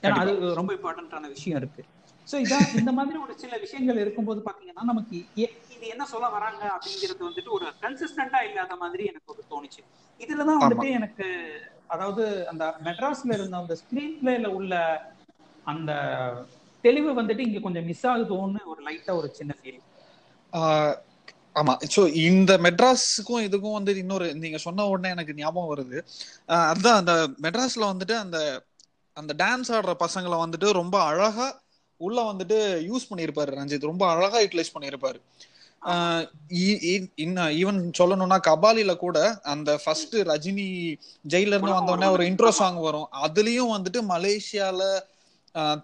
ஏன்னா 0.04 0.18
அது 0.24 0.34
ரொம்ப 0.60 0.72
இம்பார்ட்டன்டான 0.75 1.30
விஷயம் 1.36 1.60
இருக்கு. 1.62 1.84
சோ 2.28 2.36
இதான் 2.46 2.68
இந்த 2.80 2.92
மாதிரி 2.92 3.18
ஒரு 3.25 3.34
சில 3.38 3.58
விஷயங்கள் 3.58 4.02
இருக்கும்போது 4.04 4.40
பாத்தீங்கன்னா 4.48 4.84
நமக்கு 4.84 5.18
இது 5.75 5.86
என்ன 5.94 6.06
சொல்ல 6.06 6.28
வராங்க 6.30 6.64
அப்படிங்கிறது 6.75 7.22
வந்துட்டு 7.28 7.52
ஒரு 7.58 7.68
கன்சிஸ்டன்டா 7.84 8.40
இல்லாத 8.50 8.75
மாதிரி 8.75 9.04
எனக்கு 9.12 9.31
ஒரு 9.34 9.44
தோணுச்சு. 9.52 9.81
இதுலதான் 10.19 10.62
வந்துட்டு 10.62 10.90
எனக்கு 11.00 11.25
அதாவது 11.88 12.24
அந்த 12.48 12.64
மெட்ராஸ்ல 12.83 13.31
இருந்த 13.33 13.57
அந்த 13.57 13.76
ஸ்கிரீன் 13.81 14.18
பிளேல 14.21 14.47
உள்ள 14.57 14.73
அந்த 15.66 15.92
தெளிவு 16.83 17.11
வந்துட்டு 17.21 17.40
இங்க 17.40 17.59
கொஞ்சம் 17.59 17.85
மிஸ் 17.85 18.07
ஆகுதோன்னு 18.07 18.61
ஒரு 18.66 18.81
லைட்டா 18.88 19.14
ஒரு 19.14 19.30
சின்ன 19.33 19.54
ஃபீல் 19.59 19.81
ஆமா. 21.56 21.73
சோ 21.95 22.02
இந்த 22.21 22.52
மெட்ராஸுக்கும் 22.57 23.45
இதுக்கும் 23.47 23.78
வந்து 23.78 23.92
இன்னொரு 23.97 24.28
நீங்க 24.35 24.57
சொன்ன 24.57 24.85
உடனே 24.88 25.09
எனக்கு 25.09 25.33
ஞாபகம் 25.35 25.71
வருது. 25.73 25.97
அதுதான் 26.69 27.00
அந்த 27.02 27.14
மெட்ராஸ்ல 27.42 27.85
வந்துட்டு 27.92 28.16
அந்த 28.18 28.40
அந்த 29.18 29.33
டான்ஸ் 29.38 29.71
ஆடுற 29.76 29.94
பசங்களை 30.00 30.38
வந்துட்டு 30.44 30.68
ரொம்ப 30.71 30.97
அழகா 31.04 31.47
உள்ள 32.02 32.18
வந்துட்டு 32.23 32.57
யூஸ் 32.90 33.07
பண்ணியிருப்பாரு 33.09 33.52
ரஞ்சித். 33.59 33.90
ரொம்ப 33.92 34.04
அழகா 34.14 34.38
யூட்டிலைஸ் 34.40 34.76
பண்ணியிருப்பாரு. 34.76 35.19
ஈவன் 37.56 37.80
சொல்லணும்னா 38.00 38.38
கபாலில 38.48 38.94
கூட 38.98 39.18
அந்த 39.54 39.69
ஃபர்ஸ்ட் 39.84 40.16
ரஜினி 40.30 40.68
ஜெயில 41.26 41.56
இருந்து 41.56 41.78
வந்த 41.78 41.94
உடனே 41.96 42.10
ஒரு 42.16 42.24
இன்ட்ரோ 42.30 42.52
சாங் 42.60 42.80
வரும். 42.88 43.07
அதுலயும் 43.26 43.74
வந்துட்டு 43.76 44.02
மலேசியால 44.12 44.81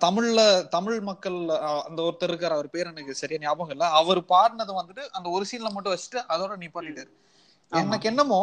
தமிழ்ல 0.01 0.39
தமிழ் 0.73 0.99
மக்கள் 1.07 1.37
அந்த 1.87 1.99
ஒருத்தர் 2.05 2.31
இருக்காரு 2.31 2.55
அவர் 2.57 2.73
பேர் 2.73 2.89
எனக்கு 2.89 3.13
சரியா 3.21 3.39
ஞாபகம் 3.43 3.73
இல்ல. 3.75 3.85
அவர் 3.99 4.19
பாடினது 4.31 4.73
வந்துட்டு 4.79 5.03
அந்த 5.17 5.27
ஒரு 5.35 5.45
சீன்ல 5.49 5.69
மட்டும் 5.75 5.93
வச்சுட்டு 5.93 6.19
அதோட 6.33 6.53
நிப்பாட்டிட்டாரு. 6.63 7.11
எனக்கு 7.71 8.09
என்னமோ 8.11 8.41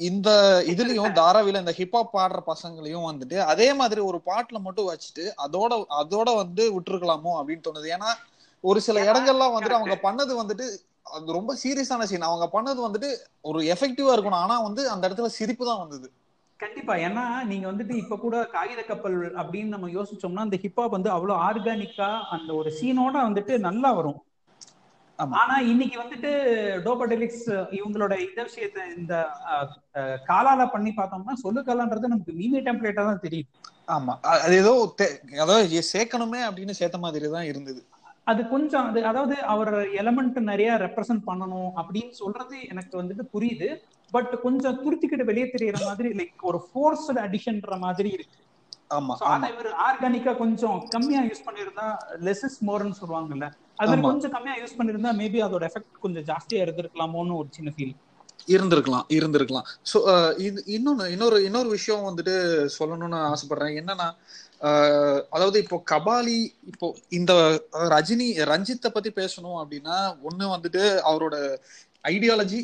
இந்த 0.00 0.28
இதுலயும் 0.72 1.16
தாராவில 1.18 1.60
இந்த 1.64 1.72
ஹிப்ஹாப் 1.78 2.14
பாடுற 2.14 2.38
பசங்களையும் 2.46 3.08
வந்துட்டு 3.08 3.38
அதே 3.52 3.68
மாதிரி 3.80 4.00
ஒரு 4.10 4.18
பாட்டுல 4.28 4.58
மட்டும் 4.66 4.88
வச்சுட்டு 4.90 5.24
அதோட 5.44 5.72
அதோட 6.00 6.28
வந்து 6.40 6.64
விட்டுருக்கலாமோ 6.76 7.32
அப்படின்னு 7.40 7.66
தோணுது. 7.66 7.88
ஏன்னா 7.96 8.10
ஒரு 8.64 8.78
சில 8.86 8.98
இடங்கள்லாம் 9.04 9.54
வந்துட்டு 9.54 9.78
அவங்க 9.78 9.96
பண்ணது 10.02 10.32
வந்துட்டு 10.40 10.66
அது 11.02 11.32
ரொம்ப 11.32 11.54
சீரியஸான 11.54 12.02
சீன் 12.02 12.20
அவங்க 12.20 12.48
பண்ணது 12.52 12.88
வந்துட்டு 12.88 13.08
ஒரு 13.40 13.60
எஃபெக்டிவா 13.60 14.14
இருக்கணும். 14.14 14.40
ஆனா 14.44 14.60
வந்து 14.60 14.90
அந்த 14.90 15.08
இடத்துல 15.08 15.26
சிரிப்பு 15.26 15.66
தான் 15.66 15.78
வந்தது. 15.78 16.12
கண்டிப்பா. 16.56 16.94
ஏன்னா 16.94 17.44
நீங்க 17.44 17.72
வந்துட்டு 17.72 17.90
இப்ப 17.90 18.16
கூட 18.16 18.44
காகித 18.44 18.82
கப்பல் 18.82 19.34
அப்படின்னு 19.34 19.64
நம்ம 19.64 19.88
யோசிச்சோம்னா 19.88 20.36
அந்த 20.36 20.58
ஹிப்ஹாப் 20.62 20.88
வந்து 20.88 21.10
அவ்வளவு 21.10 21.40
ஆர்கானிக்கா 21.40 22.20
அந்த 22.30 22.54
ஒரு 22.54 22.78
சீனோட 22.80 23.12
வந்துட்டு 23.12 23.58
நல்லா 23.58 23.92
வரும். 23.92 24.22
ஆமா. 25.18 25.30
ஆனா 25.30 25.58
இன்னைக்கு 25.58 26.00
வந்துட்டு 26.00 26.30
டோபடெலிக்ஸ் 26.84 27.48
இவங்களோட 27.48 28.28
இந்த 28.28 28.44
விஷயத்த 28.44 28.98
இந்த 28.98 29.28
காலால 30.28 30.70
பண்ணி 30.70 30.92
பார்த்தோம்னா 30.96 31.32
சொல்லுக்கலான்றது 31.44 32.06
நமக்கு 32.06 32.32
மீமி 32.32 32.60
டெம்ப்ளேட்டா 32.60 32.94
தான் 32.94 33.20
தெரியும். 33.20 33.46
ஆமா. 33.88 34.20
அது 34.20 34.56
ஏதோ 34.56 34.94
தே- 35.02 35.38
அதாவது 35.38 35.82
சேர்க்கணுமே 35.92 36.40
அப்படின்னு 36.50 36.70
சேர்த்த 36.70 36.98
மாதிரி 36.98 37.30
தான் 37.30 37.44
இருந்தது. 37.44 37.86
அது 38.30 38.42
கொஞ்சம் 38.52 38.86
அது 38.90 39.00
அதாவது 39.10 39.36
அவர் 39.54 39.72
எலமெண்ட் 40.02 40.38
நிறைய 40.50 40.70
ரெப்ரசன்ட் 40.84 41.24
பண்ணணும் 41.30 41.70
அப்படின்னு 41.80 42.14
சொல்றது 42.22 42.56
எனக்கு 42.72 42.94
வந்துட்டு 43.00 43.24
புரியுது. 43.34 43.68
பட் 44.12 44.32
கொஞ்சம் 44.44 44.78
துருத்திக்கிட்டு 44.84 45.30
வெளியே 45.30 45.46
தெரியற 45.54 45.78
மாதிரி 45.88 46.08
லைக் 46.20 46.46
ஒரு 46.50 46.60
ஃபோர்ஸ்டு 46.66 47.20
அடிஷன்ற 47.26 47.78
மாதிரி 47.86 48.10
இருக்கு. 48.18 48.38
ஆமா 48.96 49.14
அதை 49.32 49.48
இவர் 49.54 49.70
ஆர்கானிக்கா 49.88 50.32
கொஞ்சம் 50.42 50.78
கம்மியா 50.94 51.20
யூஸ் 51.30 51.46
பண்ணிருந்தா 51.48 51.88
லெஸ் 52.28 52.44
இஸ் 52.48 52.60
மோர்னு 52.68 53.00
சொல்லுவாங்கல்ல. 53.00 53.48
அது. 53.82 53.96
கொஞ்சம் 54.08 54.32
கம்மியா 54.36 54.54
யூஸ் 54.62 54.78
பண்ணிருந்தா 54.78 55.12
மேபி 55.20 55.40
அதோட 55.46 55.64
எஃபெக்ட் 55.70 56.04
கொஞ்சம் 56.04 56.26
ஜாஸ்தியா 56.30 56.62
இருந்திருக்கலாமோன்னு 56.66 57.36
ஒரு 57.42 57.50
சின்ன 57.58 57.72
ஃபீல் 57.76 57.94
இருந்திருக்கலாம் 58.54 59.06
இருந்திருக்கலாம். 59.16 59.66
ஸோ 59.90 59.98
இது 60.46 60.60
இன்னொன்னு 60.76 61.06
இன்னொரு 61.14 61.38
இன்னொரு 61.48 61.68
விஷயம் 61.76 62.06
வந்துட்டு 62.08 62.34
சொல்லணும்னு 62.78 63.18
ஆசைப்படுறேன். 63.32 63.74
என்னன்னா 63.80 64.06
அதாவது 65.32 65.58
இப்போ 65.64 65.76
கபாலி 65.90 66.38
இப்போ 66.70 66.86
இந்த 67.10 67.32
ரஜினி 67.94 68.26
ரஞ்சித்தை 68.50 68.90
பத்தி 68.90 69.10
பேசணும் 69.20 69.60
அப்படின்னா 69.60 69.96
ஒண்ணு 70.28 70.54
வந்துட்டு 70.54 70.82
அவரோட 71.10 71.36
ஐடியாலஜி 72.04 72.58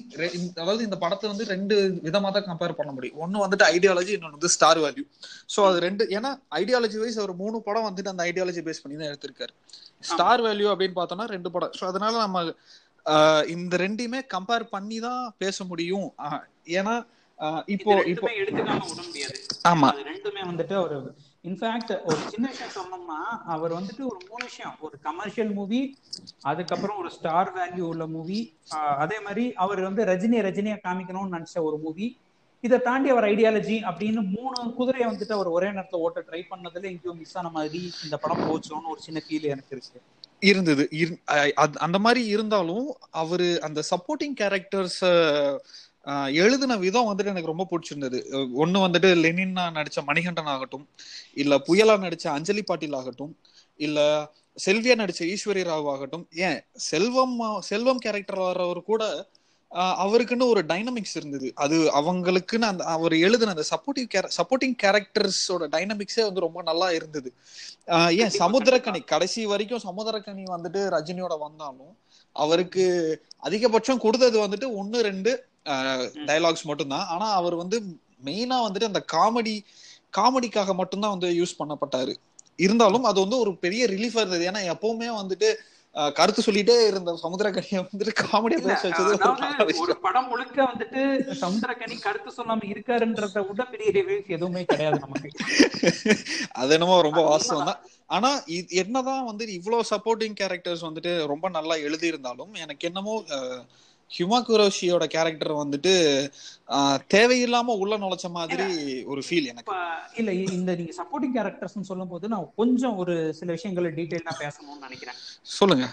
அதாவது 0.60 0.82
இந்த 0.84 0.96
படத்தை 1.00 1.26
வந்து 1.30 1.46
ரெண்டு 1.50 1.74
விதமா 2.04 2.28
தான் 2.32 2.46
கம்பேர் 2.48 2.76
பண்ண 2.78 2.90
முடியும். 2.92 3.18
ஒன்னு 3.24 3.42
வந்துட்டு 3.42 3.66
ஐடியாலஜி 3.74 4.12
இன்னொன்று 4.14 4.38
வந்து 4.38 4.52
ஸ்டார் 4.54 4.80
வேல்யூ 4.84 5.04
ஸோ 5.54 5.60
அது 5.68 5.78
ரெண்டு 5.86 6.04
ஏன்னா 6.16 6.30
ஐடியாலஜி 6.60 6.98
வைஸ் 7.02 7.18
அவர் 7.22 7.34
மூணு 7.42 7.58
படம் 7.66 7.86
வந்துட்டு 7.88 8.12
அந்த 8.12 8.24
ஐடியாலஜி 8.30 8.62
பேஸ் 8.68 8.82
பண்ணி 8.84 8.96
தான் 8.96 9.10
எடுத்திருக்காரு. 9.10 9.52
ஸ்டார் 10.02 10.42
வேல்யூ 10.46 10.68
அப்படின்னு 10.72 10.98
பார்த்தோம்னா 10.98 11.28
ரெண்டு 11.34 11.50
படம். 11.54 11.74
ஸோ 11.78 11.84
அதனால 11.90 12.14
நம்ம 12.24 12.44
இந்த 13.54 13.74
ரெண்டையுமே 13.84 14.20
கம்பேர் 14.34 14.64
பண்ணி 14.72 14.98
தான் 15.06 15.22
பேச 15.44 15.64
முடியும். 15.64 16.08
ஆஹ் 16.26 16.42
ஏன்னா 16.78 16.94
இப்போ 17.74 17.92
இப்போ 18.12 18.28
ஆமா. 19.70 19.88
ரெண்டுமே 20.10 20.42
வந்துட்டு 20.50 20.76
ஒரு 20.84 20.96
இன்ஃபேக்ட் 21.46 22.04
ஒரு 22.04 22.16
சின்ன 22.28 22.48
விஷயம் 22.48 22.72
சொன்னோம்னா 22.72 23.20
அவர் 23.46 23.72
வந்துட்டு 23.72 24.00
ஒரு 24.00 24.18
மூணு 24.28 24.44
விஷயம். 24.44 24.76
ஒரு 24.80 24.98
கமர்ஷியல் 25.02 25.52
மூவி 25.52 25.98
அதுக்கப்புறம் 26.40 26.98
ஒரு 26.98 27.10
ஸ்டார் 27.10 27.52
வேல்யூ 27.54 27.80
உள்ள 27.80 28.06
மூவி 28.06 28.56
அதே 28.68 29.20
மாதிரி 29.20 29.52
அவர் 29.52 29.80
வந்து 29.80 30.04
ரஜினியை 30.04 30.42
ரஜினியை 30.42 30.78
காமிக்கணும்னு 30.84 31.32
நினைச்ச 31.32 31.60
ஒரு 31.60 31.76
மூவி 31.78 32.18
இதை 32.60 32.78
தாண்டி 32.78 33.08
அவர் 33.08 33.24
ஐடியாலஜி 33.24 33.76
அப்படின்னு 33.90 34.34
மூணு 34.36 34.74
குதிரையை 34.74 35.10
வந்துட்டு 35.10 35.32
அவர் 35.32 35.46
ஒரே 35.46 35.66
நேரத்தில் 35.66 36.00
ஓட்ட 36.00 36.20
ட்ரை 36.20 36.42
பண்ணதுல 36.50 36.84
எங்கேயோ 36.84 37.12
மிஸ் 37.14 37.38
ஆன 37.38 37.48
மாதிரி 37.48 37.92
இந்த 38.04 38.16
படம் 38.16 38.40
போச்சோன்னு 38.40 38.90
ஒரு 38.90 39.00
சின்ன 39.00 39.22
ஃபீல் 39.28 39.42
எனக்கு 39.42 39.66
இருக்கு 39.70 40.00
இருந்தது. 40.40 40.88
இரு- 40.92 41.52
அந்த 41.76 41.98
மாதிரி 41.98 42.26
இருந்தாலும் 42.26 42.96
அவரு 43.10 43.60
அந்த 43.62 43.82
சப்போர்ட்டிங் 43.90 44.34
கேரக்டர்ஸ் 44.40 45.00
எழுதின 46.42 46.76
விதம் 46.76 47.08
வந்துட்டு 47.08 47.32
எனக்கு 47.32 47.52
ரொம்ப 47.52 47.66
பிடிச்சிருந்தது. 47.70 48.18
ஒண்ணு 48.62 48.78
வந்துட்டு 48.84 49.08
லெனின்னா 49.24 49.64
நடிச்ச 49.78 50.04
மணிகண்டன் 50.06 50.50
ஆகட்டும் 50.54 50.86
இல்ல 51.34 51.56
புயலா 51.68 51.96
நடிச்ச 52.04 52.26
அஞ்சலி 52.36 52.62
பாட்டில் 52.62 52.98
ஆகட்டும் 53.00 53.32
இல்ல 53.80 54.00
செல்வியா 54.66 54.94
நடிச்ச 55.00 55.22
ஈஸ்வரி 55.32 55.62
ராவ் 55.70 55.88
ஆகட்டும் 55.94 56.26
ஏன் 56.48 56.60
செல்வம் 56.90 57.34
செல்வம் 57.70 58.04
கேரக்டர் 58.04 58.44
வர்றவர் 58.44 58.88
கூட 58.90 59.04
அவருக்குன்னு 60.02 60.48
ஒரு 60.52 60.60
டைனமிக்ஸ் 60.68 61.16
இருந்தது. 61.16 61.48
அது 61.54 61.76
அவங்களுக்குன்னு 62.00 62.66
அந்த 62.68 62.82
அவர் 62.84 63.14
எழுதின 63.26 63.52
அந்த 63.56 63.64
சப்போர்ட்டிவ் 63.70 64.06
கேர 64.14 64.28
சப்போர்ட்டிங் 64.36 64.76
கேரக்டர்ஸோட 64.82 65.64
டைனமிக்ஸே 65.74 66.22
வந்து 66.22 66.44
ரொம்ப 66.44 66.62
நல்லா 66.62 66.88
இருந்தது. 66.90 67.28
ஏன் 67.88 68.16
கண்டிப்பா, 68.18 68.40
சமுத்திரக்கனி 68.42 69.00
கடைசி 69.04 69.42
வரைக்கும் 69.46 69.84
சமுத்திரக்கனி 69.88 70.44
வந்துட்டு 70.54 70.82
ரஜினியோட 70.96 71.36
வந்தாலும் 71.38 71.92
அவருக்கு 72.36 72.86
அதிகபட்சம் 73.38 74.02
கொடுத்தது 74.04 74.38
வந்துட்டு 74.46 74.68
ஒன்னு 74.74 75.00
ரெண்டு 75.00 75.32
டயலாக்ஸ் 76.28 76.68
மட்டும்தான். 76.70 77.06
ஆனா 77.14 77.28
அவர் 77.40 77.56
வந்து 77.62 77.78
மெயினா 78.28 78.58
வந்துட்டு 78.66 78.90
அந்த 78.90 79.02
காமெடி 79.14 79.56
காமெடிக்காக 80.18 80.74
மட்டும்தான் 80.80 81.14
வந்து 81.14 81.30
யூஸ் 81.40 81.58
பண்ணப்பட்டாரு. 81.60 82.12
இருந்தாலும் 82.66 83.08
அது 83.08 83.18
வந்து 83.24 83.38
ஒரு 83.44 83.50
பெரிய 83.64 83.82
ரிலீஃபா 83.94 84.20
இருந்தது. 84.22 84.44
ஏன்னா 84.50 84.62
எப்பவுமே 84.74 85.08
வந்துட்டு 85.22 85.48
கருத்து 86.18 86.40
சொல்லிட்டே 86.46 86.74
இருந்த 86.88 87.10
சமுத்திரக்கனியை 87.22 87.80
வந்துட்டு 87.90 88.12
காமெடியா 88.22 88.58
பேச 88.64 88.80
வச்சது 88.88 89.12
ஒரு 89.84 89.94
படம் 90.06 90.28
முழுக்க 90.30 90.58
வந்துட்டு 90.70 91.02
சமுத்திரக்கனி 91.42 91.96
கருத்து 92.06 92.30
சொல்லாம 92.38 92.66
இருக்காருன்றத 92.72 93.42
விட 93.48 93.64
பெரிய 93.72 93.90
ரிவ்யூஸ் 93.98 94.28
எதுவுமே 94.36 94.62
கிடையாது 94.70 94.98
நமக்கு. 95.04 95.30
அது 96.60 96.74
என்னமோ 96.76 96.98
ரொம்ப 97.08 97.22
வாஸ்தவம் 97.30 97.70
தான். 97.70 97.80
ஆனா 98.16 98.30
என்னதான் 98.82 99.24
வந்து 99.30 99.46
இவ்வளவு 99.58 99.88
சப்போர்ட்டிங் 99.92 100.36
கேரக்டர்ஸ் 100.42 100.86
வந்துட்டு 100.88 101.14
ரொம்ப 101.32 101.48
நல்லா 101.56 101.76
எழுதியிருந்தாலும் 101.86 102.52
எனக்கு 102.64 102.88
என்னமோ 102.90 103.16
ஹியூமா 104.14 104.38
குரோஷியோட 104.48 105.04
கேரக்டர் 105.14 105.52
வந்துட்டு 105.60 105.92
தேவையில்லாம 107.14 107.74
உள்ள 107.82 107.94
நுழைச்ச 108.02 108.28
மாதிரி 108.36 108.66
ஒரு 109.12 109.22
ஃபீல் 109.26 109.50
எனக்கு. 109.52 109.76
இல்ல 110.20 110.32
இந்த 110.58 110.74
நீங்க 110.80 110.92
சப்போர்ட்டிங் 111.00 111.36
கேரக்டர்ஸ் 111.36 111.88
சொல்லும் 111.90 112.12
போது 112.12 112.28
நான் 112.32 112.50
கொஞ்சம் 112.56 112.96
ஒரு 113.02 113.14
சில 113.38 113.50
விஷயங்களை 113.56 113.90
டீடைலா 113.98 114.34
பேசணும்னு 114.42 114.86
நினைக்கிறேன். 114.86 115.18
சொல்லுங்க. 115.58 115.86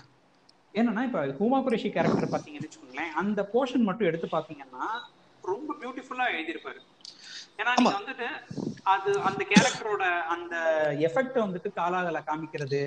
என்னன்னா 0.79 1.01
இப்ப 1.07 1.25
ஹூமா 1.39 1.57
குரேஷி 1.65 1.89
கேரக்டர் 1.95 2.33
பாத்தீங்கன்னு 2.35 2.67
வச்சுக்கோங்களேன் 2.67 3.11
அந்த 3.21 3.49
போர்ஷன் 3.53 3.87
மட்டும் 3.89 4.09
எடுத்து 4.09 4.27
பாத்தீங்கன்னா 4.37 4.85
ரொம்ப 5.43 5.75
பியூட்டிஃபுல்லா 5.81 6.27
எழுதியிருப்பாரு. 6.35 6.79
ஏன்னா 7.59 7.73
நீங்க 7.77 7.97
வந்துட்டு 7.99 8.27
அது 8.93 9.09
அந்த 9.29 9.41
கேரக்டரோட 9.49 10.03
அந்த 10.35 10.55
எஃபெக்ட் 11.07 11.37
வந்துட்டு 11.45 11.69
காலாகல 11.79 12.21
காமிக்கிறது 12.29 12.81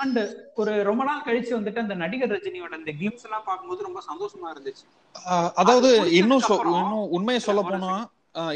அண்ட் 0.00 0.20
ஒரு 0.56 0.72
ரொம்ப 0.82 1.02
நாள் 1.04 1.26
கழிச்சு 1.26 1.52
வந்துட்டு 1.56 1.82
அந்த 1.82 1.94
நடிகர் 2.02 2.32
ரஜினியோட 2.34 2.72
அந்த 2.74 2.92
கிளிம்ஸ் 2.98 3.26
எல்லாம் 3.28 3.46
பார்க்கும்போது 3.46 3.86
ரொம்ப 3.88 4.00
சந்தோஷமா 4.08 4.48
இருந்துச்சு. 4.52 4.84
அதாவது 5.60 5.88
அது 5.96 6.16
இன்னும் 6.18 6.42
இன்னும் 6.74 7.12
உண்மையை 7.16 7.42
சொல்ல 7.42 7.62
போனா 7.64 7.92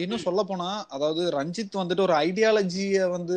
இன்னும் 0.03 0.23
சொல்ல 0.25 0.41
போனா 0.43 0.67
அதாவது 0.95 1.23
ரஞ்சித் 1.37 1.79
வந்துட்டு 1.79 2.05
ஒரு 2.05 2.15
ஐடியாலஜிய 2.27 3.07
வந்து 3.15 3.37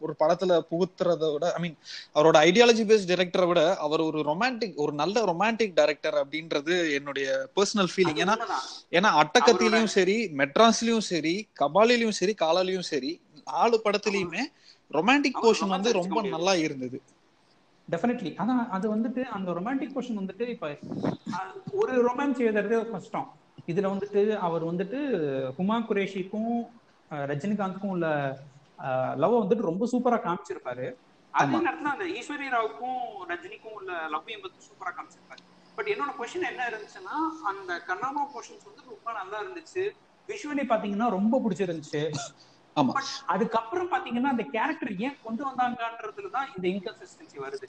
ஒரு 0.00 0.12
படத்துல 0.18 0.58
புகுத்துறத 0.70 1.30
விட 1.32 1.46
ஐ 1.52 1.60
மீன் 1.60 1.76
அவரோட 2.16 2.36
ஐடியாலஜி 2.48 2.84
பேஸ்ட் 2.90 3.10
டைரக்டரை 3.10 3.46
விட 3.50 3.62
அவர் 3.84 4.02
ஒரு 4.02 4.20
ரொமான்டிக் 4.22 4.76
ஒரு 4.76 4.92
நல்ல 4.94 5.24
ரொமான்டிக் 5.30 5.74
டைரக்டர் 5.74 6.18
அப்படின்றது 6.22 6.74
என்னுடைய 6.98 7.26
பர்சனல் 7.56 7.90
ஃபீலிங் 7.92 8.20
ஏன்னா. 8.24 8.36
ஏன்னா 8.92 9.10
அட்டக்கத்திலயும் 9.22 9.92
சரி 9.96 10.18
மெட்ராஸ்லயும் 10.40 11.06
சரி 11.08 11.34
கபாலிலயும் 11.60 12.18
சரி 12.20 12.34
காலாலையும் 12.38 12.88
சரி 12.92 13.12
நாலு 13.46 13.78
படத்துலயுமே 13.84 14.44
ரொமான்டிக் 14.90 15.42
போர்ஷன் 15.42 15.74
வந்து 15.74 15.90
ரொம்ப 16.00 16.20
நல்லா 16.28 16.54
இருந்தது. 16.66 16.98
டெஃபினெட்லி 17.92 18.30
அதான் 18.42 18.62
அது 18.76 18.86
வந்துட்டு 18.94 19.22
அந்த 19.36 19.48
ரொமான்டிக் 19.58 19.94
போர்ஷன் 19.94 20.20
வந்துட்டு 20.22 20.44
இப்ப 20.54 20.68
ஒரு 21.80 21.94
ரொமான்ஸ் 22.08 22.40
எழுதுறதே 22.46 22.78
கஷ்டம். 22.90 23.28
இதுல 23.72 23.88
வந்துட்டு 23.94 24.22
அவர் 24.46 24.64
வந்துட்டு 24.70 25.00
ஹுமா 25.58 25.76
குரேஷிக்கும் 25.88 26.52
ரஜினிகாந்துக்கும் 27.30 27.94
உள்ள 27.94 28.08
லவ் 29.22 29.38
வந்துட்டு 29.42 29.68
ரொம்ப 29.70 29.86
சூப்பரா 29.92 30.18
காமிச்சிருப்பாரு. 30.26 30.86
அதே 31.40 31.56
நேரத்துல 31.56 31.90
அந்த 31.94 32.06
ஈஸ்வரி 32.18 32.46
ராவுக்கும் 32.54 33.02
ரஜினிக்கும் 33.32 33.76
உள்ள 33.78 33.92
லவ்வையும் 34.14 34.44
வந்து 34.44 34.66
சூப்பரா 34.68 34.92
காமிச்சிருப்பாரு. 34.96 35.42
பட் 35.78 35.90
என்னோட 35.92 36.10
கொஸ்டின் 36.18 36.48
என்ன 36.50 36.62
இருந்துச்சுன்னா 36.70 37.16
அந்த 37.50 37.72
கண்ணாமா 37.90 38.22
போர்ஷன்ஸ் 38.32 38.66
வந்து 38.68 38.82
ரொம்ப 38.92 39.12
நல்லா 39.18 39.38
இருந்துச்சு. 39.42 39.84
விஷுவலி 40.28 40.64
பாத்தீங்கன்னா 40.72 41.08
ரொம்ப 41.18 41.40
பிடிச்சிருந்துச்சு. 41.44 42.02
ஆமா. 42.76 42.92
அதுக்கப்புறம் 43.26 43.92
பாத்தீங்கன்னா 43.92 44.22
அந்த 44.22 44.42
கேரக்டர் 44.42 44.98
ஏன் 44.98 45.16
கொண்டு 45.22 45.48
வந்தாங்கன்றதுல 45.48 46.30
தான் 46.30 46.48
இந்த 46.62 46.68
இன்கன்சிஸ்டன்சி 46.68 47.40
வருது. 47.40 47.62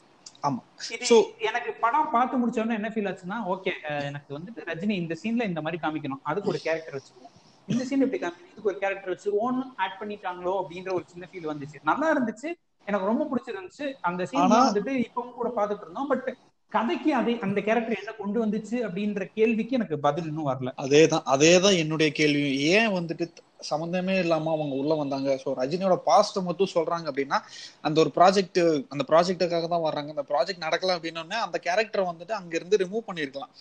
ஆமா. 0.44 0.60
So- 1.04 1.24
எனக்கு 1.40 1.72
படம் 1.72 2.10
பார்த்து 2.12 2.38
முடிச்ச 2.38 2.66
உடனே 2.66 2.74
என்ன 2.74 2.92
ஃபீல் 2.94 3.14
ஆச்சுன்னா 3.14 3.52
ஓகே 3.54 3.72
எனக்கு 4.04 4.40
வந்துட்டு 4.40 4.60
ரஜினி 4.66 4.90
இந்த 4.90 5.16
சீன்ல 5.24 5.48
இந்த 5.48 5.62
மாதிரி 5.62 5.88
காமிக்கணும். 5.88 6.20
அதுக்கு 6.24 6.50
ஒரு 6.50 6.60
கேரக்டர் 6.60 6.96
வச்சிருவோம். 6.96 7.32
இந்த 7.68 7.84
சீன் 7.84 8.02
எப்படி 8.02 8.26
காமிக்கணும்? 8.26 8.52
இதுக்கு 8.52 8.64
ஒரு 8.64 8.78
கேரக்டர் 8.78 9.16
வச்சிருவோம்னு 9.16 9.64
ஆட் 9.76 9.98
பண்ணிட்டாங்களோ 10.00 10.64
அப்படின்ற 10.64 10.94
ஒரு 10.94 11.04
சின்ன 11.06 11.28
ஃபீல் 11.32 11.56
வந்துச்சு. 11.56 11.80
நல்லா 11.84 12.18
இருந்துச்சு. 12.18 12.54
எனக்கு 12.86 13.06
ரொம்ப 13.06 13.28
பிடிச்சிருந்துச்சு. 13.36 13.94
அந்த 14.02 14.26
சீன் 14.26 14.42
வந்துட்டு 14.42 15.06
இப்பவும் 15.06 15.34
கூட 15.34 15.52
பார்த்துட்டு 15.56 15.82
இருந்தோம். 15.82 16.08
பட் 16.08 16.36
கதைக்கு 16.70 17.16
அதை 17.16 17.40
அந்த 17.40 17.62
கேரக்டர் 17.62 17.98
என்ன 17.98 18.12
கொண்டு 18.12 18.46
வந்துச்சு 18.46 18.72
அப்படின்ற 18.72 19.32
கேள்விக்கு 19.34 19.76
எனக்கு 19.76 20.00
பதில் 20.00 20.26
இன்னும் 20.26 20.48
வரல. 20.48 20.72
அதேதான் 20.78 21.22
அதேதான் 21.26 21.78
என்னுடைய 21.78 22.12
கேள்வி 22.12 22.60
ஏன் 22.60 22.88
வந்துட்டு 22.88 23.34
சம்மந்தமே 23.68 24.16
இல்லாம 24.20 24.52
அவங்க 24.56 24.76
உள்ள 24.78 24.94
வந்தாங்க 25.00 25.36
சோ 25.42 25.52
ரஜினியோட 25.60 25.98
பாஸ்ட் 26.08 26.40
மட்டும் 26.48 26.74
சொல்றாங்க 26.74 27.08
அப்படின்னா 27.10 27.40
அந்த 27.84 27.98
ஒரு 28.04 28.12
ப்ராஜெக்ட் 28.18 28.62
அந்த 28.92 29.06
ப்ராஜெக்டுக்காக 29.10 29.68
தான் 29.68 29.86
வர்றாங்க 29.86 30.16
அந்த 30.16 30.26
ப்ராஜெக்ட் 30.30 30.66
நடக்கல 30.66 30.96
அப்படின்னோடனே 30.96 31.40
அந்த 31.46 31.60
கேரக்டர் 31.66 32.10
வந்துட்டு 32.10 32.36
அங்க 32.40 32.54
இருந்து 32.56 32.82
ரிமூவ் 32.84 33.08
பண்ணிருக்கலாம் 33.08 33.54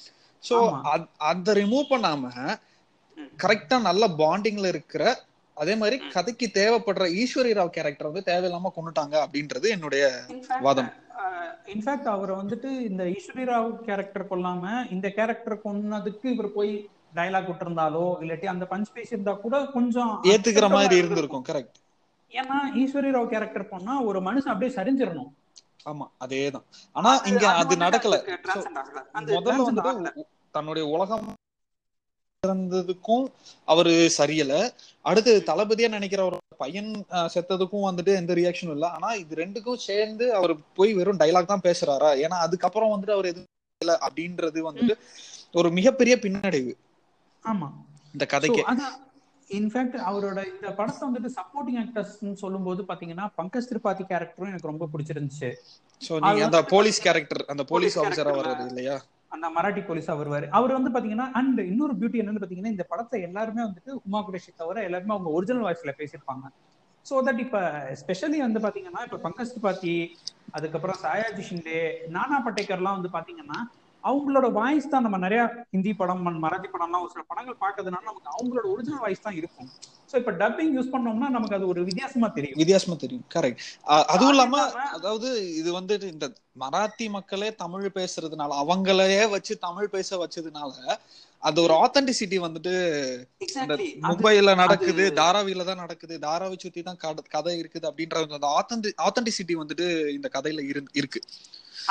சோ 0.45 0.57
ஆமா. 0.63 0.95
அந்த 1.27 1.51
ரிமூவ் 1.59 1.87
பண்ணாம 1.91 2.31
கரெக்டா 3.39 3.77
நல்ல 3.85 4.05
பாண்டிங்ல 4.19 4.67
இருக்கிற 4.73 5.03
அதே 5.57 5.75
மாதிரி 5.79 5.97
கதைக்கு 6.15 6.47
தேவைப்படுற 6.55 7.07
ஈஸ்வரி 7.19 7.53
ராவ் 7.57 7.75
கேரக்டர் 7.75 8.09
வந்து 8.09 8.29
தேவையில்லாம 8.29 8.73
கொண்டுட்டாங்க 8.77 9.15
அப்படின்றது 9.25 9.67
என்னுடைய 9.75 10.05
வாதம். 10.63 10.89
இன்ஃபேக்ட் 11.73 12.09
அவர் 12.13 12.33
வந்துட்டு 12.39 12.71
இந்த 12.87 13.03
ஈஸ்வரி 13.13 13.45
ராவ் 13.49 13.71
கேரக்டர் 13.85 14.31
கொல்லாம 14.31 14.63
இந்த 14.91 15.09
கேரக்டர் 15.19 15.63
கொன்னதுக்கு 15.65 16.27
இவர் 16.29 16.51
போய் 16.53 16.73
டயலாக் 17.13 17.49
விட்டுருந்தாலோ 17.49 18.05
இல்லாட்டி 18.23 18.47
அந்த 18.47 18.65
பஞ்ச் 18.71 18.95
பேசியிருந்தா 18.95 19.35
கூட 19.41 19.57
கொஞ்சம் 19.75 20.13
ஏத்துக்கிற 20.33 20.69
மாதிரி 20.71 20.97
இருந்திருக்கும் 21.01 21.47
கரெக்ட் 21.51 21.79
ஏன்னா 22.33 22.59
ஈஸ்வரி 22.83 23.11
ராவ் 23.15 23.33
கேரக்டர் 23.33 23.73
பண்ணா 23.73 23.95
ஒரு 24.09 24.19
மனுஷன் 24.29 24.53
அப்படியே 24.53 24.73
சரிஞ்சிடணும் 24.77 25.31
ஆமா 25.87 26.07
அதேதான். 26.25 26.67
ஆனா 26.97 27.11
இங்க 27.31 27.45
அது 27.61 27.75
நடக்கல. 27.85 28.17
முதல்ல 29.33 29.63
வந்துட்டு 29.63 30.23
தன்னுடைய 30.55 30.85
உலகம் 30.95 31.27
இறந்ததுக்கும் 32.43 33.25
அவரு 33.69 33.91
சரியல. 34.17 34.53
அடுத்து 35.05 35.33
தளபதியா 35.47 35.89
நினைக்கிற 35.89 36.23
ஒரு 36.25 36.39
பையன் 36.57 36.91
செத்ததுக்கும் 37.35 37.87
வந்துட்டு 37.89 38.13
எந்த 38.17 38.33
ரியாக்ஷனும் 38.35 38.75
இல்ல. 38.77 38.87
ஆனா 38.91 39.09
இது 39.23 39.41
ரெண்டுக்கும் 39.43 39.85
சேர்ந்து 39.87 40.27
அவர் 40.35 40.55
போய் 40.75 40.93
வெறும் 40.95 41.21
டைலாக் 41.21 41.53
தான் 41.53 41.67
பேசுறாரா? 41.69 42.11
ஏன்னா 42.25 42.39
அதுக்கப்புறம் 42.47 42.93
வந்துட்டு 42.95 43.17
அவர் 43.19 43.31
எதுவும் 43.33 43.51
இல்ல 43.81 43.95
அப்படின்றது 44.07 44.59
வந்துட்டு 44.69 44.97
ஒரு 45.55 45.71
மிகப்பெரிய 45.71 46.17
பின்னடைவு. 46.23 46.73
ஆமா. 47.45 47.69
இந்த 48.15 48.25
கதைக்கு. 48.35 48.63
இன்ஃபேக்ட் 49.51 49.97
அவரோட 50.09 50.41
இந்த 50.51 50.69
படத்தை 50.77 51.03
வந்துட்டு 51.09 51.31
சப்போர்ட்டிங் 51.39 51.79
ஆக்டர்ஸ் 51.81 52.13
சொல்லும்போது 52.43 52.83
பாத்தீங்கன்னா 52.91 53.25
பங்கஜ் 53.39 53.69
திரிபாதி 53.71 54.05
கேரக்டரும் 54.11 54.51
எனக்கு 54.53 54.71
ரொம்ப 54.71 54.85
பிடிச்சிருந்துச்சு. 54.93 55.51
சோ 56.01 56.13
நீங்க 56.25 56.45
அந்த 56.49 56.61
போலீஸ் 56.75 57.01
கேரக்டர் 57.07 57.43
அந்த 57.55 57.65
போலீஸ் 57.73 57.97
ஆஃபீஸரா 58.03 58.33
வர்றது 58.39 58.65
இல்லையா? 58.73 58.97
அந்த 59.33 59.47
மராட்டி 59.57 59.83
போலீஸா 59.89 60.15
வருவாரு. 60.21 60.47
அவர் 60.59 60.77
வந்து 60.79 60.93
பாத்தீங்கன்னா 60.95 61.29
அண்ட் 61.41 61.61
இன்னொரு 61.71 61.95
பியூட்டி 62.01 62.21
என்னன்னு 62.23 62.43
பாத்தீங்கன்னா 62.43 62.73
இந்த 62.75 62.87
படத்தை 62.93 63.21
எல்லாருமே 63.29 63.63
வந்துட்டு 63.67 63.93
உமா 64.07 64.21
குரேஷி 64.29 64.51
தவிர 64.63 64.85
எல்லாருமே 64.89 65.15
அவங்க 65.17 65.31
ஒரிஜினல் 65.39 65.67
வாய்ஸ்ல 65.67 65.95
பேசியிருப்பாங்க. 66.01 66.45
சோ 67.07 67.15
தட் 67.29 67.45
இப்ப 67.45 67.61
ஸ்பெஷலி 68.01 68.41
வந்து 68.47 68.61
பாத்தீங்கன்னா 68.65 69.05
இப்ப 69.09 69.21
பங்கஜ் 69.27 69.53
திரிபாதி 69.55 69.95
அதுக்கப்புறம் 70.59 70.99
சாயாஜி 71.05 71.45
ஷிண்டே 71.49 71.79
நானா 72.17 72.39
பட்டேக்கர்லாம் 72.47 72.99
வந்து 72.99 73.13
பாத்தீங்கன்னா 73.17 73.61
அவங்களோட 74.05 74.47
வாய்ஸ் 74.53 74.89
தான் 74.89 75.03
நம்ம 75.03 75.19
நிறைய 75.19 75.43
ஹிந்தி 75.71 75.93
படம் 75.95 76.23
மராத்தி 76.45 76.69
படம்லாம் 76.71 77.03
ஒரு 77.05 77.13
சில 77.13 77.25
படங்கள் 77.29 77.61
பார்க்கறதுனால 77.61 78.03
நமக்கு 78.03 78.31
அவங்களோட 78.35 78.67
ஒரிஜினல் 78.73 79.01
வாய்ஸ் 79.01 79.21
தான் 79.21 79.37
இருக்கும். 79.37 79.69
சோ 80.11 80.17
இப்ப 80.17 80.33
டப்பிங் 80.41 80.73
யூஸ் 80.77 80.93
பண்ணோம்னா 80.93 81.29
நமக்கு 81.29 81.55
அது 81.55 81.67
ஒரு 81.69 81.81
வித்தியாசமா 81.85 82.29
தெரியும். 82.29 82.59
வித்தியாசமா 82.59 82.97
தெரியும். 82.97 83.25
கரெக்ட் 83.35 83.63
அதுவும் 84.09 84.33
இல்லாம 84.33 84.57
அதாவது 84.91 85.29
இது 85.55 85.71
வந்துட்டு 85.73 86.09
இந்த 86.13 86.27
மராத்தி 86.61 87.07
மக்களே 87.11 87.51
தமிழ் 87.55 87.87
பேசுறதுனால 87.95 88.57
அவங்களையே 88.63 89.23
வச்சு 89.31 89.55
தமிழ் 89.59 89.89
பேச 89.89 90.17
வச்சதுனால 90.17 90.73
அது 91.43 91.59
ஒரு 91.63 91.75
ஆத்தென்டிசிட்டி 91.79 92.37
வந்துட்டு 92.43 92.73
மும்பைல 94.05 94.51
நடக்குது 94.61 95.05
தாராவில 95.17 95.65
தான் 95.65 95.83
நடக்குது 95.83 96.17
தாராவை 96.23 96.57
சுத்தி 96.59 96.83
தான் 96.83 97.01
கத- 97.03 97.27
கதை 97.29 97.55
இருக்குது 97.63 97.89
அப்படின்ற 97.91 98.21
அந்த 98.31 98.49
ஆத்தென்டிசிட்டி 99.07 99.57
வந்துட்டு 99.59 99.87
இந்த 100.13 100.29
கதையில 100.37 100.63
இரு- 100.71 100.93
இருக்கு. 100.95 101.23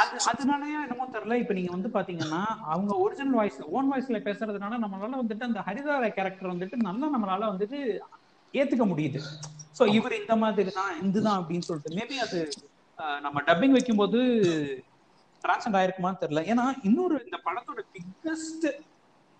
அது 0.01 0.15
அதனாலயே 0.31 0.77
என்னமோ 0.85 1.05
தெரியல. 1.15 1.37
இப்ப 1.43 1.53
நீங்க 1.57 1.71
வந்து 1.75 1.89
பாத்தீங்கன்னா 1.95 2.41
அவங்க 2.73 2.91
ஒரிஜினல் 3.05 3.37
வாய்ஸ் 3.39 3.59
ஓன் 3.77 3.89
வாய்ஸ்ல 3.91 4.19
பேசுறதுனால 4.27 4.79
நம்மளால 4.83 5.19
வந்துட்டு 5.21 5.47
அந்த 5.49 5.61
ஹரிதார 5.67 6.09
கேரக்டர் 6.17 6.53
வந்துட்டு 6.53 6.77
நல்லா 6.87 7.09
நம்மளால 7.15 7.49
வந்துட்டு 7.53 7.79
ஏத்துக்க 8.53 8.85
முடியுது. 8.91 9.19
சோ 9.79 9.83
இவர் 9.97 10.15
இந்த 10.21 10.35
மாதிரி 10.43 10.71
தான் 10.79 10.93
இதுதான் 11.09 11.39
அப்படின்னு 11.41 11.67
சொல்லிட்டு. 11.67 11.97
மேபி 11.99 12.17
அது 12.25 12.39
நம்ம 13.25 13.37
டப்பிங் 13.49 13.75
வைக்கும்போது 13.77 14.19
டிரான்ஸ்ஜெண்ட் 15.43 15.77
ஆயிருக்குமான்னு 15.79 16.21
தெரியல. 16.23 16.41
ஏன்னா 16.53 16.65
இன்னொரு 16.87 17.15
இந்த 17.25 17.37
படத்தோட 17.45 17.81
பிக்கஸ்ட் 17.95 18.67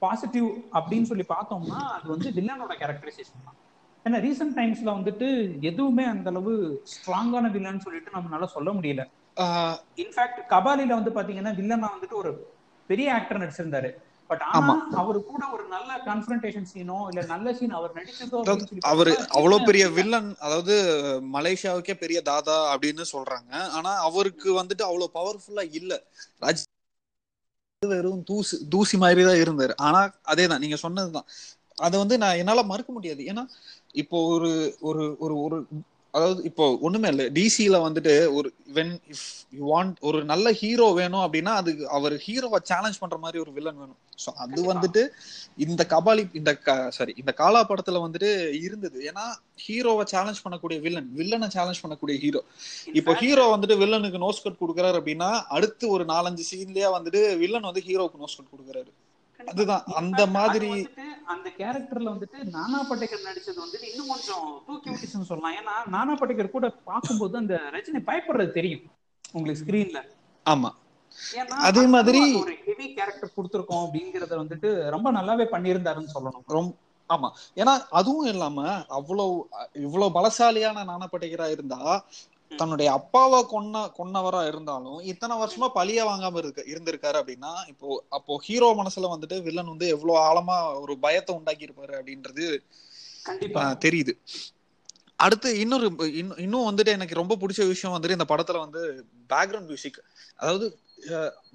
பாசிட்டிவ் 0.02 0.48
அப்படின்னு 0.78 1.10
சொல்லி 1.10 1.26
பார்த்தோம்னா 1.34 1.82
அது 1.98 2.08
வந்து 2.14 2.30
வில்லனோட 2.38 2.74
கேரக்டரைசேஷன் 2.82 3.46
தான். 3.48 3.58
ஏன்னா 4.06 4.20
ரீசெண்ட் 4.28 4.56
டைம்ஸ்ல 4.60 4.90
வந்துட்டு 4.98 5.28
எதுவுமே 5.70 6.06
அந்த 6.14 6.30
அளவு 6.34 6.54
ஸ்ட்ராங்கான 6.94 7.52
வில்லன் 7.56 7.84
சொல்லிட்டு 7.86 8.16
நம்மளால 8.16 8.48
சொல்ல 8.56 8.70
முடியல. 8.78 9.04
இன்ஃபேக்ட் 9.98 10.42
கபாலில 10.50 10.98
வந்து 11.00 11.12
பாத்தீங்கன்னா 11.12 11.54
வில்லனா 11.58 11.90
வந்துட்டு 11.94 12.18
ஒரு 12.18 12.32
பெரிய 12.90 13.08
ஆக்டர் 13.14 13.42
நடிச்சிருந்தாரு. 13.42 13.90
பட் 14.30 14.44
ஆனா 14.50 14.60
ஆமா. 14.60 14.74
அவர் 15.02 15.18
கூட 15.26 15.44
ஒரு 15.56 15.64
நல்ல 15.68 15.92
கான்ஃபரன்டேஷன் 16.06 16.68
சீனோ 16.70 16.98
இல்ல 17.10 17.22
நல்ல 17.32 17.54
சீன் 17.54 17.78
அவர் 17.80 17.98
நடிச்சதோ 17.98 18.42
அவரு 18.92 19.12
அவ்வளவு 19.32 19.66
பெரிய. 19.68 19.86
வில்லன் 19.98 20.30
அதாவது 20.40 20.76
மலேசியாவுக்கே 21.36 21.96
பெரிய 21.98 22.20
தாதா 22.24 22.58
அப்படின்னு 22.74 23.06
சொல்றாங்க. 23.14 23.52
ஆனா 23.78 23.94
அவருக்கு 24.08 24.50
வந்துட்டு 24.60 24.86
அவ்வளவு 24.90 25.16
பவர்ஃபுல்லா 25.18 25.66
இல்ல. 25.80 25.92
ராஜ் 26.42 26.64
வெறும் 27.82 28.22
தூசு 28.24 28.56
தூசி 28.74 28.96
மாதிரி 28.98 29.22
தான் 29.24 29.42
இருந்தாரு. 29.42 29.74
ஆனா 29.86 30.00
அதேதான் 30.32 30.64
நீங்க 30.64 30.78
சொன்னதுதான். 30.84 31.28
அதை 31.78 31.96
வந்து 32.00 32.16
நான் 32.24 32.40
என்னால 32.42 32.62
மறுக்க 32.64 32.92
முடியாது. 32.92 33.22
ஏன்னா 33.32 33.44
இப்போ 34.02 34.18
ஒரு 34.34 34.50
ஒரு 34.82 35.04
ஒரு 35.20 35.36
ஒரு 35.46 35.58
அதாவது 36.12 36.44
இப்போ 36.44 36.78
ஒண்ணுமே 36.82 37.08
இல்ல. 37.08 37.24
டிசில 37.24 37.88
வந்துட்டு 37.88 38.34
ஒரு 38.34 38.54
வென் 38.74 39.00
இஃப் 39.10 39.30
யூ 39.52 39.78
வாண்ட் 39.78 40.00
ஒரு 40.00 40.26
நல்ல 40.26 40.52
ஹீரோ 40.52 40.92
வேணும் 40.94 41.20
அப்படின்னா 41.20 41.54
அது 41.54 41.90
அவர் 41.90 42.14
ஹீரோவை 42.14 42.56
சேலஞ்ச் 42.64 42.98
பண்ற 42.98 43.18
மாதிரி 43.18 43.40
ஒரு 43.40 43.52
வில்லன் 43.52 43.78
வேணும். 43.78 43.98
சோ 44.26 44.30
அது. 44.30 44.74
வந்துட்டு 44.74 45.08
இந்த 45.58 45.86
கபாலி 45.90 46.30
இந்த 46.34 46.60
சாரி 46.90 47.14
இந்த 47.18 47.32
காலா 47.32 47.66
படத்துல 47.66 47.92
வந்துட்டு 47.92 48.52
இருந்தது. 48.62 49.12
ஏன்னா 49.14 49.36
ஹீரோவை 49.68 50.04
சேலஞ்ச் 50.04 50.42
பண்ணக்கூடிய 50.50 50.80
வில்லன் 50.80 51.12
வில்லனை 51.18 51.48
சேலஞ்ச் 51.48 51.86
பண்ணக்கூடிய 51.86 52.18
ஹீரோ 52.18 52.44
இப்போ 52.94 53.14
ஹீரோ 53.14 53.58
வந்துட்டு 53.58 53.70
வில்லனுக்கு 53.70 54.30
நோஸ் 54.30 54.42
கட் 54.44 54.58
கொடுக்குறாரு 54.60 55.00
அப்படின்னா 55.00 55.42
அடுத்து 55.42 55.88
ஒரு 55.88 56.06
நாலஞ்சு 56.06 56.44
சீன்லயே 56.52 57.02
வந்துட்டு 57.02 57.38
வில்லன் 57.38 57.62
வந்து 57.62 57.84
ஹீரோவுக்கு 57.88 58.20
நோஸ் 58.20 58.38
கட் 58.38 58.78
கொடுக்குறாரு. 58.78 58.92
அதுதான், 59.46 59.84
அந்த 59.96 60.26
மாதிரி- 60.28 60.88
அந்த 61.26 61.52
கேரக்டர்ல 61.58 62.14
வந்துட்டு 62.14 62.50
நானா 62.50 62.90
பட்டேக்கர் 62.90 63.26
நடிச்சது 63.26 63.60
வந்துட்டு 63.60 63.90
இன்னும் 63.90 64.08
கொஞ்சம் 64.08 64.64
தூக்கி 64.68 64.90
விட்டுச்சுன்னு 64.90 65.22
சொல்லலாம். 65.22 65.62
ஏன்னா 65.62 65.90
நானா 65.90 66.18
பட்டேக்கர் 66.18 66.50
கூட 66.50 66.70
பார்க்கும்போது 66.70 67.38
அந்த 67.38 67.60
ரஜினி 67.72 68.04
பயப்படுறது 68.06 68.52
தெரியும் 68.52 68.82
உங்களுக்கு 69.32 69.66
ஸ்கிரீன்ல 69.66 70.00
ஆமா. 70.46 70.70
அதே 71.48 71.82
மாதிரி- 71.82 72.42
ஒரு 72.42 72.56
ஹெவி 72.66 72.94
கேரக்டர் 72.94 73.32
கொடுத்துருக்கோம் 73.38 73.90
அப்படிங்கறத 73.90 74.44
வந்துட்டு 74.44 74.90
ரொம்ப 74.90 75.12
நல்லாவே 75.12 75.48
பண்ணியிருந்தாருன்னு 75.52 76.08
சொல்லணும். 76.14 76.44
ரொம்ப 76.48 76.76
ஆமா. 77.10 77.30
ஏன்னா 77.56 77.80
அதுவும் 77.90 78.26
இல்லாம 78.26 78.86
அவ்வளவு 78.86 79.50
இவ்வளவு 79.74 80.12
பலசாலியான 80.20 80.84
நாணப்பட்டகரா 80.84 81.50
இருந்தா 81.50 82.06
தன்னுடைய 82.52 82.90
அப்பாவை 82.92 83.40
கொன்ன 83.52 83.84
கொன்னவரா 83.98 84.42
இருந்தாலும் 84.48 85.00
இத்தனை 85.12 85.36
வருஷமா 85.42 85.68
பழிய 85.76 86.00
வாங்காம 86.10 86.38
இருக்க 86.38 86.62
இருந்திருக்காரு 86.72 87.18
அப்படின்னா 87.22 87.52
இப்போ 87.68 87.88
அப்போ 88.10 88.40
ஹீரோ 88.46 88.70
மனசுல 88.80 89.12
வந்துட்டு 89.14 89.38
வில்லன் 89.42 89.72
வந்து 89.74 89.88
எவ்வளவு 89.88 90.18
ஆழமா 90.28 90.58
ஒரு 90.82 90.96
பயத்தை 91.00 91.36
உண்டாக்கி 91.36 91.68
இருப்பாரு 91.68 91.94
அப்படின்றது 92.00 92.46
கண்டிப்பா. 93.26 93.64
தெரியுது. 93.86 94.14
அடுத்து 95.20 95.50
இன்னொரு 95.60 95.88
இன்னும் 96.44 96.68
வந்துட்டு 96.70 96.96
எனக்கு 96.98 97.20
ரொம்ப 97.20 97.34
பிடிச்ச 97.42 97.68
விஷயம் 97.68 97.96
வந்துட்டு 97.96 98.18
இந்த 98.18 98.28
படத்துல 98.30 98.62
வந்து 98.66 98.82
பேக்ரவுண்ட் 99.30 99.70
மியூசிக் 99.70 100.00
அதாவது 100.38 100.66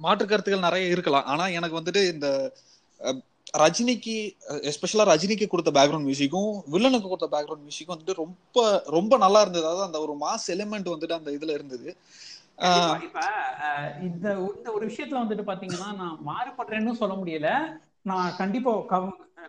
மாற்று 0.04 0.24
கருத்துக்கள் 0.26 0.66
நிறைய 0.68 0.94
இருக்கலாம். 0.94 1.26
ஆனா 1.32 1.44
எனக்கு 1.58 1.78
வந்துட்டு 1.80 2.02
இந்த 2.14 2.28
ரஜினிக்கு 3.62 4.14
எஸ்பெஷலா 4.70 5.04
ரஜினிக்கு 5.10 5.46
கொடுத்த 5.52 5.70
பேக்ரவுண்ட் 5.78 6.08
மியூசிக்கும் 6.08 6.52
வில்லனுக்கு 6.74 7.10
கொடுத்த 7.12 7.28
பேக்ரவுண்ட் 7.34 7.64
மியூசிக்கும் 7.66 7.94
வந்துட்டு 7.94 8.16
ரொம்ப 8.22 8.82
ரொம்ப 8.96 9.16
நல்லா 9.24 9.40
இருந்தது. 9.44 9.66
அதாவது 9.66 9.86
அந்த 9.88 10.00
ஒரு 10.06 10.14
மாஸ் 10.24 10.46
எலிமெண்ட் 10.54 10.92
வந்துட்டு 10.94 11.18
அந்த 11.18 11.30
இதுல 11.36 11.54
இருந்தது. 11.58 11.88
இந்த 14.08 14.26
இந்த 14.50 14.68
ஒரு 14.76 14.84
விஷயத்துல 14.90 15.20
வந்துட்டு 15.22 15.48
பாத்தீங்கன்னா 15.50 15.88
நான் 16.02 16.18
மாறுபடுறேன்னு 16.30 17.00
சொல்ல 17.02 17.16
முடியல. 17.20 17.50
நான் 18.10 18.36
கண்டிப்பா 18.40 18.72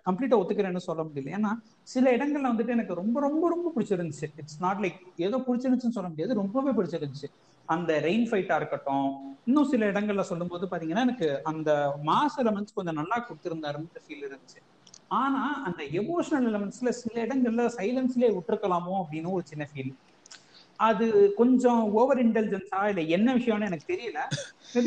கம்ப்ளீட்டா 0.07 0.39
ஒத்துக்கிறேன்னு 0.39 0.87
சொல்ல 0.87 1.01
முடியல. 1.07 1.33
ஏன்னா 1.37 1.51
சில 1.93 2.05
இடங்கள்ல 2.17 2.51
வந்துட்டு 2.51 2.75
எனக்கு 2.77 2.99
ரொம்ப 3.01 3.17
ரொம்ப 3.27 3.43
ரொம்ப 3.53 3.67
பிடிச்சிருந்துச்சு. 3.75 4.27
இட்ஸ் 4.41 4.61
நாட் 4.65 4.81
லைக் 4.85 4.99
ஏதோ 5.27 5.37
பிடிச்சிருந்துச்சுன்னு 5.47 5.97
சொல்ல 5.99 6.09
முடியாது. 6.13 6.39
ரொம்பவே 6.41 6.71
பிடிச்சிருந்துச்சு. 6.77 7.29
அந்த 7.67 7.99
ரெயின் 7.99 8.25
ஃபைட்டா 8.29 8.55
இருக்கட்டும் 8.55 9.07
இன்னும் 9.45 9.69
சில 9.71 9.91
இடங்கள்ல 9.91 10.19
சொல்லும் 10.21 10.47
போது 10.47 10.65
பாத்தீங்கன்னா 10.67 11.05
எனக்கு 11.07 11.43
அந்த 11.43 11.71
மாஸ் 12.05 12.37
எலமெண்ட்ஸ் 12.43 12.73
கொஞ்சம் 12.73 12.95
நல்லா 12.95 13.17
கொடுத்திருந்தாருன்னு 13.27 14.03
ஃபீல் 14.05 14.25
இருந்துச்சு. 14.27 14.59
ஆனா 15.07 15.41
அந்த 15.63 15.83
எமோஷனல் 15.83 16.47
எலமெண்ட்ஸ்ல 16.51 16.89
சில 16.89 17.15
இடங்கள்ல 17.25 17.65
சைலன்ஸ்லயே 17.77 18.29
விட்டுருக்கலாமோ 18.37 18.93
அப்படின்னு 19.03 19.31
ஒரு 19.31 19.45
சின்ன 19.45 19.67
ஃபீல் 19.73 19.93
அது 20.79 21.05
கொஞ்சம் 21.37 21.81
ஓவர் 21.93 22.19
இன்டெலிஜென்ஸா 22.23 22.81
இல்ல 22.89 23.01
என்ன 23.15 23.35
விஷயம்னு 23.37 23.69
எனக்கு 23.69 23.91
தெரியல. 23.93 24.19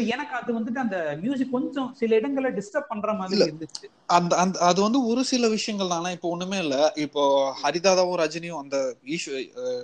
எனக்கு 0.09 0.35
அது 0.41 0.51
வந்துட்டு 0.57 0.83
அந்த 0.83 0.97
மியூசிக் 1.23 1.55
கொஞ்சம் 1.57 1.91
சில 1.95 2.19
இடங்கள்ல 2.21 2.51
டிஸ்டர்ப் 2.59 2.91
பண்ற 2.91 3.13
மாதிரி. 3.15 3.45
இருந்துச்சு. 3.45 3.87
அந்த 4.17 4.33
அந்த 4.37 4.57
அது 4.69 4.81
வந்து 4.83 5.01
ஒரு 5.07 5.23
சில 5.25 5.45
விஷயங்கள் 5.51 5.93
தானே. 5.93 6.11
இப்போ 6.17 6.29
ஒண்ணுமே 6.29 6.59
இல்ல. 6.59 6.77
இப்போ 7.05 7.23
ஹரிதாதாவும் 7.61 8.21
ரஜினியும் 8.23 8.63
அந்த 8.63 8.77
ஈஸ்வ 9.09 9.33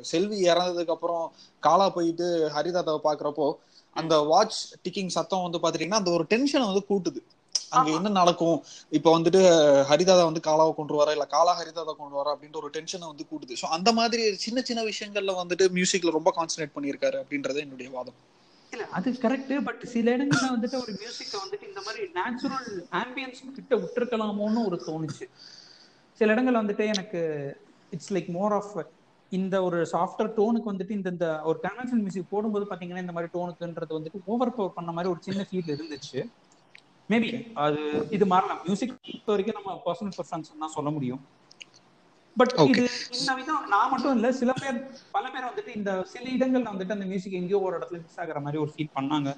செல்வி 0.05 0.39
இறந்ததுக்கு 0.49 0.95
அப்புறம் 0.97 1.25
காலா 1.63 1.89
போயிட்டு 1.91 2.27
ஹரிதாதாவை 2.57 3.01
பாக்குறப்போ 3.05 3.49
அந்த 3.97 4.15
வாட்ச் 4.31 4.57
டிக்கிங் 4.85 5.15
சத்தம் 5.15 5.45
வந்து 5.45 5.61
பாத்துட்டீங்கன்னா 5.61 6.03
அந்த 6.03 6.13
ஒரு 6.13 6.25
டென்ஷனை 6.31 6.67
வந்து 6.71 6.85
கூட்டுது. 6.89 7.21
அங்க. 7.77 7.91
என்ன 7.99 8.13
நடக்கும்? 8.19 8.59
இப்போ 8.93 9.11
வந்துட்டு 9.17 9.41
ஹரிதாதா 9.91 10.25
வந்து 10.25 10.43
காலாவை 10.45 10.73
கொண்டு 10.75 10.95
வரா 10.95 11.13
இல்ல 11.13 11.27
காலா 11.27 11.53
ஹரிதாதா 11.59 11.93
கொண்டு 11.95 12.17
வரா 12.17 12.33
அப்படின்ற 12.35 12.59
ஒரு 12.63 12.71
டென்ஷனை 12.71 13.07
வந்து 13.07 13.27
கூட்டுது. 13.31 13.61
சோ 13.63 13.69
அந்த 13.77 13.93
மாதிரி 13.93 14.25
சின்ன 14.37 14.63
சின்ன 14.63 14.83
விஷயங்கள்ல 14.83 15.35
வந்துட்டு 15.41 15.67
மியூசிக்ல 15.73 16.17
ரொம்ப 16.19 16.33
கான்சென்ட்ரேட் 16.37 16.77
பண்ணியிருக்காரு 16.77 17.19
அப்படின்றது 17.23 17.65
என்னுடைய 17.67 17.91
வாதம். 17.91 18.19
இல்ல 18.73 18.87
அது 18.93 19.09
கரெக்ட் 19.23 19.53
பட் 19.65 19.85
சில 19.87 20.17
இடங்கள்ல 20.17 20.49
வந்துட்டு 20.53 20.77
ஒரு 20.77 20.93
மியூசிக்க 21.01 21.35
வந்துட்டு 21.45 21.69
இந்த 21.69 21.81
மாதிரி 21.81 22.03
நேச்சுரல் 22.17 22.69
ஆம்பியன்ஸ் 23.01 23.43
கிட்ட 23.59 23.75
விட்டுருக்கலாமோன்னு 23.77 24.67
ஒரு 24.67 24.79
தோணுச்சு. 24.87 25.27
சில 26.21 26.35
இடங்கள்ல 26.35 26.63
வந்துட்டு 26.63 26.87
எனக்கு 26.87 27.21
இட்ஸ் 27.93 28.13
லைக் 28.13 28.31
மோர் 28.31 28.53
ஆஃப் 28.53 28.73
இந்த 29.33 29.57
ஒரு 29.63 29.79
சாஃப்ட்வேர் 29.93 30.35
டோனுக்கு 30.37 30.73
வந்துட்டு 30.73 30.91
இந்த 30.91 31.09
இந்த 31.11 31.29
ஒரு 31.45 31.59
கன்வென்ஷன் 31.65 32.03
மியூசிக் 32.03 32.33
போடும்போது 32.33 32.67
பாத்தீங்கன்னா 32.71 33.05
இந்த 33.05 33.13
மாதிரி 33.13 33.31
டோனுக்குன்றது 33.35 33.97
வந்துட்டு 33.99 34.21
ஓவர் 34.25 34.55
பவர் 34.55 34.77
பண்ண 34.77 34.93
மாதிரி 34.93 35.13
ஒரு 35.15 35.21
சின்ன 35.23 35.47
ஃபீல் 35.49 35.73
இருந்துச்சு. 35.75 36.21
மேபி 37.11 37.29
அது 37.65 37.81
இது 38.17 38.25
மாறலாம். 38.33 38.61
மியூசிக் 38.67 38.95
பொறுத்த 39.07 39.31
வரைக்கும் 39.33 39.59
நம்ம 39.59 39.75
பர்சனல் 39.87 40.15
ப்ரிஃபரன்ஸ் 40.17 40.49
தான் 40.63 40.75
சொல்ல 40.77 40.91
முடியும். 40.97 41.21
பட். 42.37 42.53
இது 42.71 42.83
நான் 43.75 43.91
மட்டும் 43.93 44.15
இல்ல 44.17 44.31
சில 44.41 44.53
பேர் 44.63 44.79
பல 45.15 45.25
பேர் 45.35 45.47
வந்துட்டு 45.51 45.73
இந்த 45.79 45.91
சில 46.15 46.25
இடங்கள்ல 46.37 46.73
வந்துட்டு 46.73 46.97
அந்த 46.97 47.07
மியூசிக் 47.13 47.39
எங்கேயோ 47.41 47.61
ஒரு 47.67 47.77
இடத்துல 47.79 48.01
மிஸ் 48.03 48.19
ஆகுற 48.25 48.41
மாதிரி 48.47 48.61
ஒரு 48.65 48.73
ஃபீல் 48.75 48.97
பண்ணாங்க. 48.99 49.31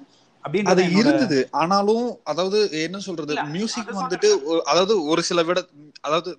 அது 0.71 0.83
இருந்தது. 0.99 1.39
ஆனாலும் 1.61 2.05
அதாவது 2.31 2.59
என்ன 2.87 2.99
சொல்றது 3.07 3.33
மியூசிக் 3.55 3.91
வந்துட்டு 3.99 4.29
அதாவது 4.71 4.93
ஒரு 5.11 5.21
சில 5.29 5.43
விட 5.49 5.59
அதாவது 6.07 6.29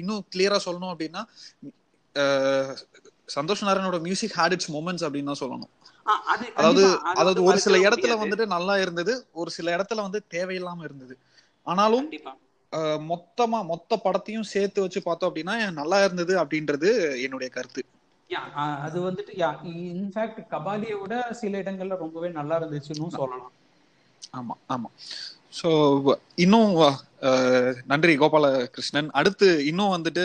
இன்னும் 0.00 0.22
கிளியரா 0.34 0.58
சொல்லணும் 0.66 0.92
அப்படின்னா 0.94 1.22
சந்தோஷ் 3.36 3.66
நாராயணோட 3.66 3.98
மியூசிக் 4.06 4.36
ஹேட் 4.38 4.54
இட்ஸ் 4.56 4.72
மூமெண்ட்ஸ் 4.76 5.04
அப்படின்னு 5.06 5.30
தான் 5.32 5.42
சொல்லணும். 5.42 5.70
அதாவது 6.56 6.84
அதாவது 7.12 7.40
ஒரு 7.42 7.58
சில 7.64 7.76
இடத்துல 7.86 8.14
வந்துட்டு 8.20 8.46
நல்லா 8.54 8.74
இருந்தது 8.78 9.12
ஒரு 9.34 9.50
சில 9.50 9.76
இடத்துல 9.76 10.02
வந்து 10.06 10.20
தேவையில்லாம 10.34 10.82
இருந்தது. 10.82 11.14
ஆனாலும் 11.66 12.08
மொத்தமா 13.10 13.58
மொத்த 13.70 13.98
படத்தையும் 13.98 14.50
சேர்த்து 14.50 14.78
வச்சு 14.80 15.00
பார்த்தோம் 15.02 15.30
அப்படின்னா 15.30 15.54
நல்லா 15.80 15.98
இருந்தது 16.04 16.34
அப்படின்றது 16.42 16.90
என்னுடைய 17.24 17.48
கருத்து. 17.50 17.82
அது 18.84 18.98
வந்துட்டு 19.06 19.32
யா 19.38 19.48
இன்ஃபேக்ட் 19.92 20.40
கபாலியை 20.52 20.96
விட 21.00 21.14
சில 21.40 21.62
இடங்கள்ல 21.62 21.96
ரொம்பவே 22.02 22.30
நல்லா 22.38 22.56
இருந்துச்சுன்னு 22.60 23.10
சொல்லலாம். 23.12 23.54
ஆமா 24.32 24.54
ஆமா. 24.68 24.88
ஸோ 25.58 25.68
இன்னும் 26.36 26.72
நன்றி 27.86 28.12
கோபால 28.18 28.46
கிருஷ்ணன் 28.74 29.08
அடுத்து 29.18 29.48
இன்னும் 29.66 29.94
வந்துட்டு 29.96 30.24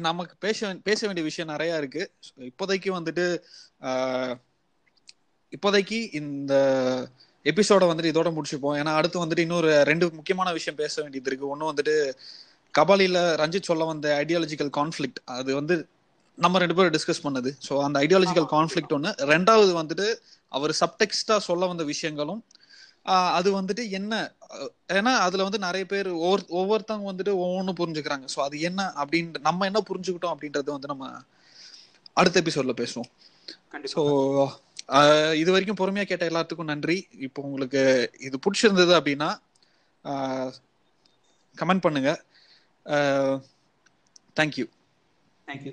நமக்கு 0.00 0.34
பேச 0.38 0.58
பேச 0.88 1.00
வேண்டிய 1.06 1.24
விஷயம் 1.24 1.52
நிறைய 1.54 1.80
இருக்கு. 1.80 2.02
இப்போதைக்கு 2.50 2.90
வந்துட்டு 2.98 3.26
இப்போதைக்கு 5.54 5.98
இந்த 6.20 6.54
எபிசோட 7.46 7.82
வந்துட்டு 7.88 8.12
இதோட 8.12 8.28
முடிச்சுப்போம். 8.36 8.76
ஏன்னா 8.80 8.92
அடுத்து 8.98 9.22
வந்துட்டு 9.22 9.44
இன்னொரு 9.46 9.70
ரெண்டு 9.90 10.04
முக்கியமான 10.18 10.52
விஷயம் 10.58 10.80
பேச 10.82 10.94
வேண்டியது 11.02 11.30
இருக்கு. 11.30 11.50
ஒன்று 11.54 11.70
வந்துட்டு 11.70 11.94
கபாலில 12.74 13.18
ரஞ்சித் 13.42 13.68
சொல்ல 13.70 13.84
வந்த 13.90 14.06
ஐடியாலஜிக்கல் 14.22 14.72
கான்ஃப்ளிக்ட் 14.78 15.20
அது 15.36 15.50
வந்து 15.60 15.74
நம்ம 16.38 16.60
ரெண்டு 16.62 16.76
பேரும் 16.76 16.94
டிஸ்கஸ் 16.96 17.24
பண்ணது. 17.26 17.50
ஸோ 17.66 17.74
அந்த 17.86 17.96
ஐடியாலஜிக்கல் 18.06 18.48
கான்ஃப்ளிக்ட் 18.54 18.94
ஒன்று 18.96 19.10
ரெண்டாவது 19.32 19.72
வந்துட்டு 19.80 20.06
அவர் 20.52 20.72
சப்டெக்ஸ்டா 20.80 21.36
சொல்ல 21.48 21.66
வந்த 21.66 21.84
விஷயங்களும் 21.92 22.42
அது 23.38 23.48
வந்துட்டு 23.58 23.82
என்ன 23.98 24.12
ஏன்னா 24.98 25.12
அதுல 25.26 25.44
வந்து 25.48 25.58
நிறைய 25.66 25.84
பேர் 25.92 26.08
ஒவ்வொரு 26.26 26.42
ஒவ்வொருத்தவங்க 26.60 27.08
வந்துட்டு 27.10 27.32
ஒவ்வொன்றும் 27.44 27.78
புரிஞ்சுக்கிறாங்க. 27.80 28.26
ஸோ 28.34 28.38
அது 28.46 28.56
என்ன 28.60 28.80
அப்படின்ற 29.02 29.40
நம்ம 29.48 29.66
என்ன 29.70 29.82
புரிஞ்சுக்கிட்டோம் 29.90 30.34
அப்படின்றது 30.34 30.76
வந்து 30.76 30.92
நம்ம 30.92 31.10
அடுத்த 32.16 32.42
எபிசோட்ல 32.42 32.74
பேசுவோம். 32.82 33.10
ஸோ 33.92 34.02
கண்டிப்பா. 34.02 34.02
இது 35.40 35.50
வரைக்கும் 35.52 35.78
பொறுமையா 35.80 36.04
கேட்ட 36.08 36.24
எல்லாத்துக்கும் 36.30 36.70
நன்றி. 36.72 36.96
இப்போ 37.26 37.40
உங்களுக்கு 37.48 37.82
இது 38.26 38.36
பிடிச்சிருந்தது 38.44 38.92
அப்படின்னா 38.98 39.30
கமெண்ட் 41.56 41.84
பண்ணுங்க. 41.86 42.10
Thank you 44.38 44.66
thank you 45.48 45.72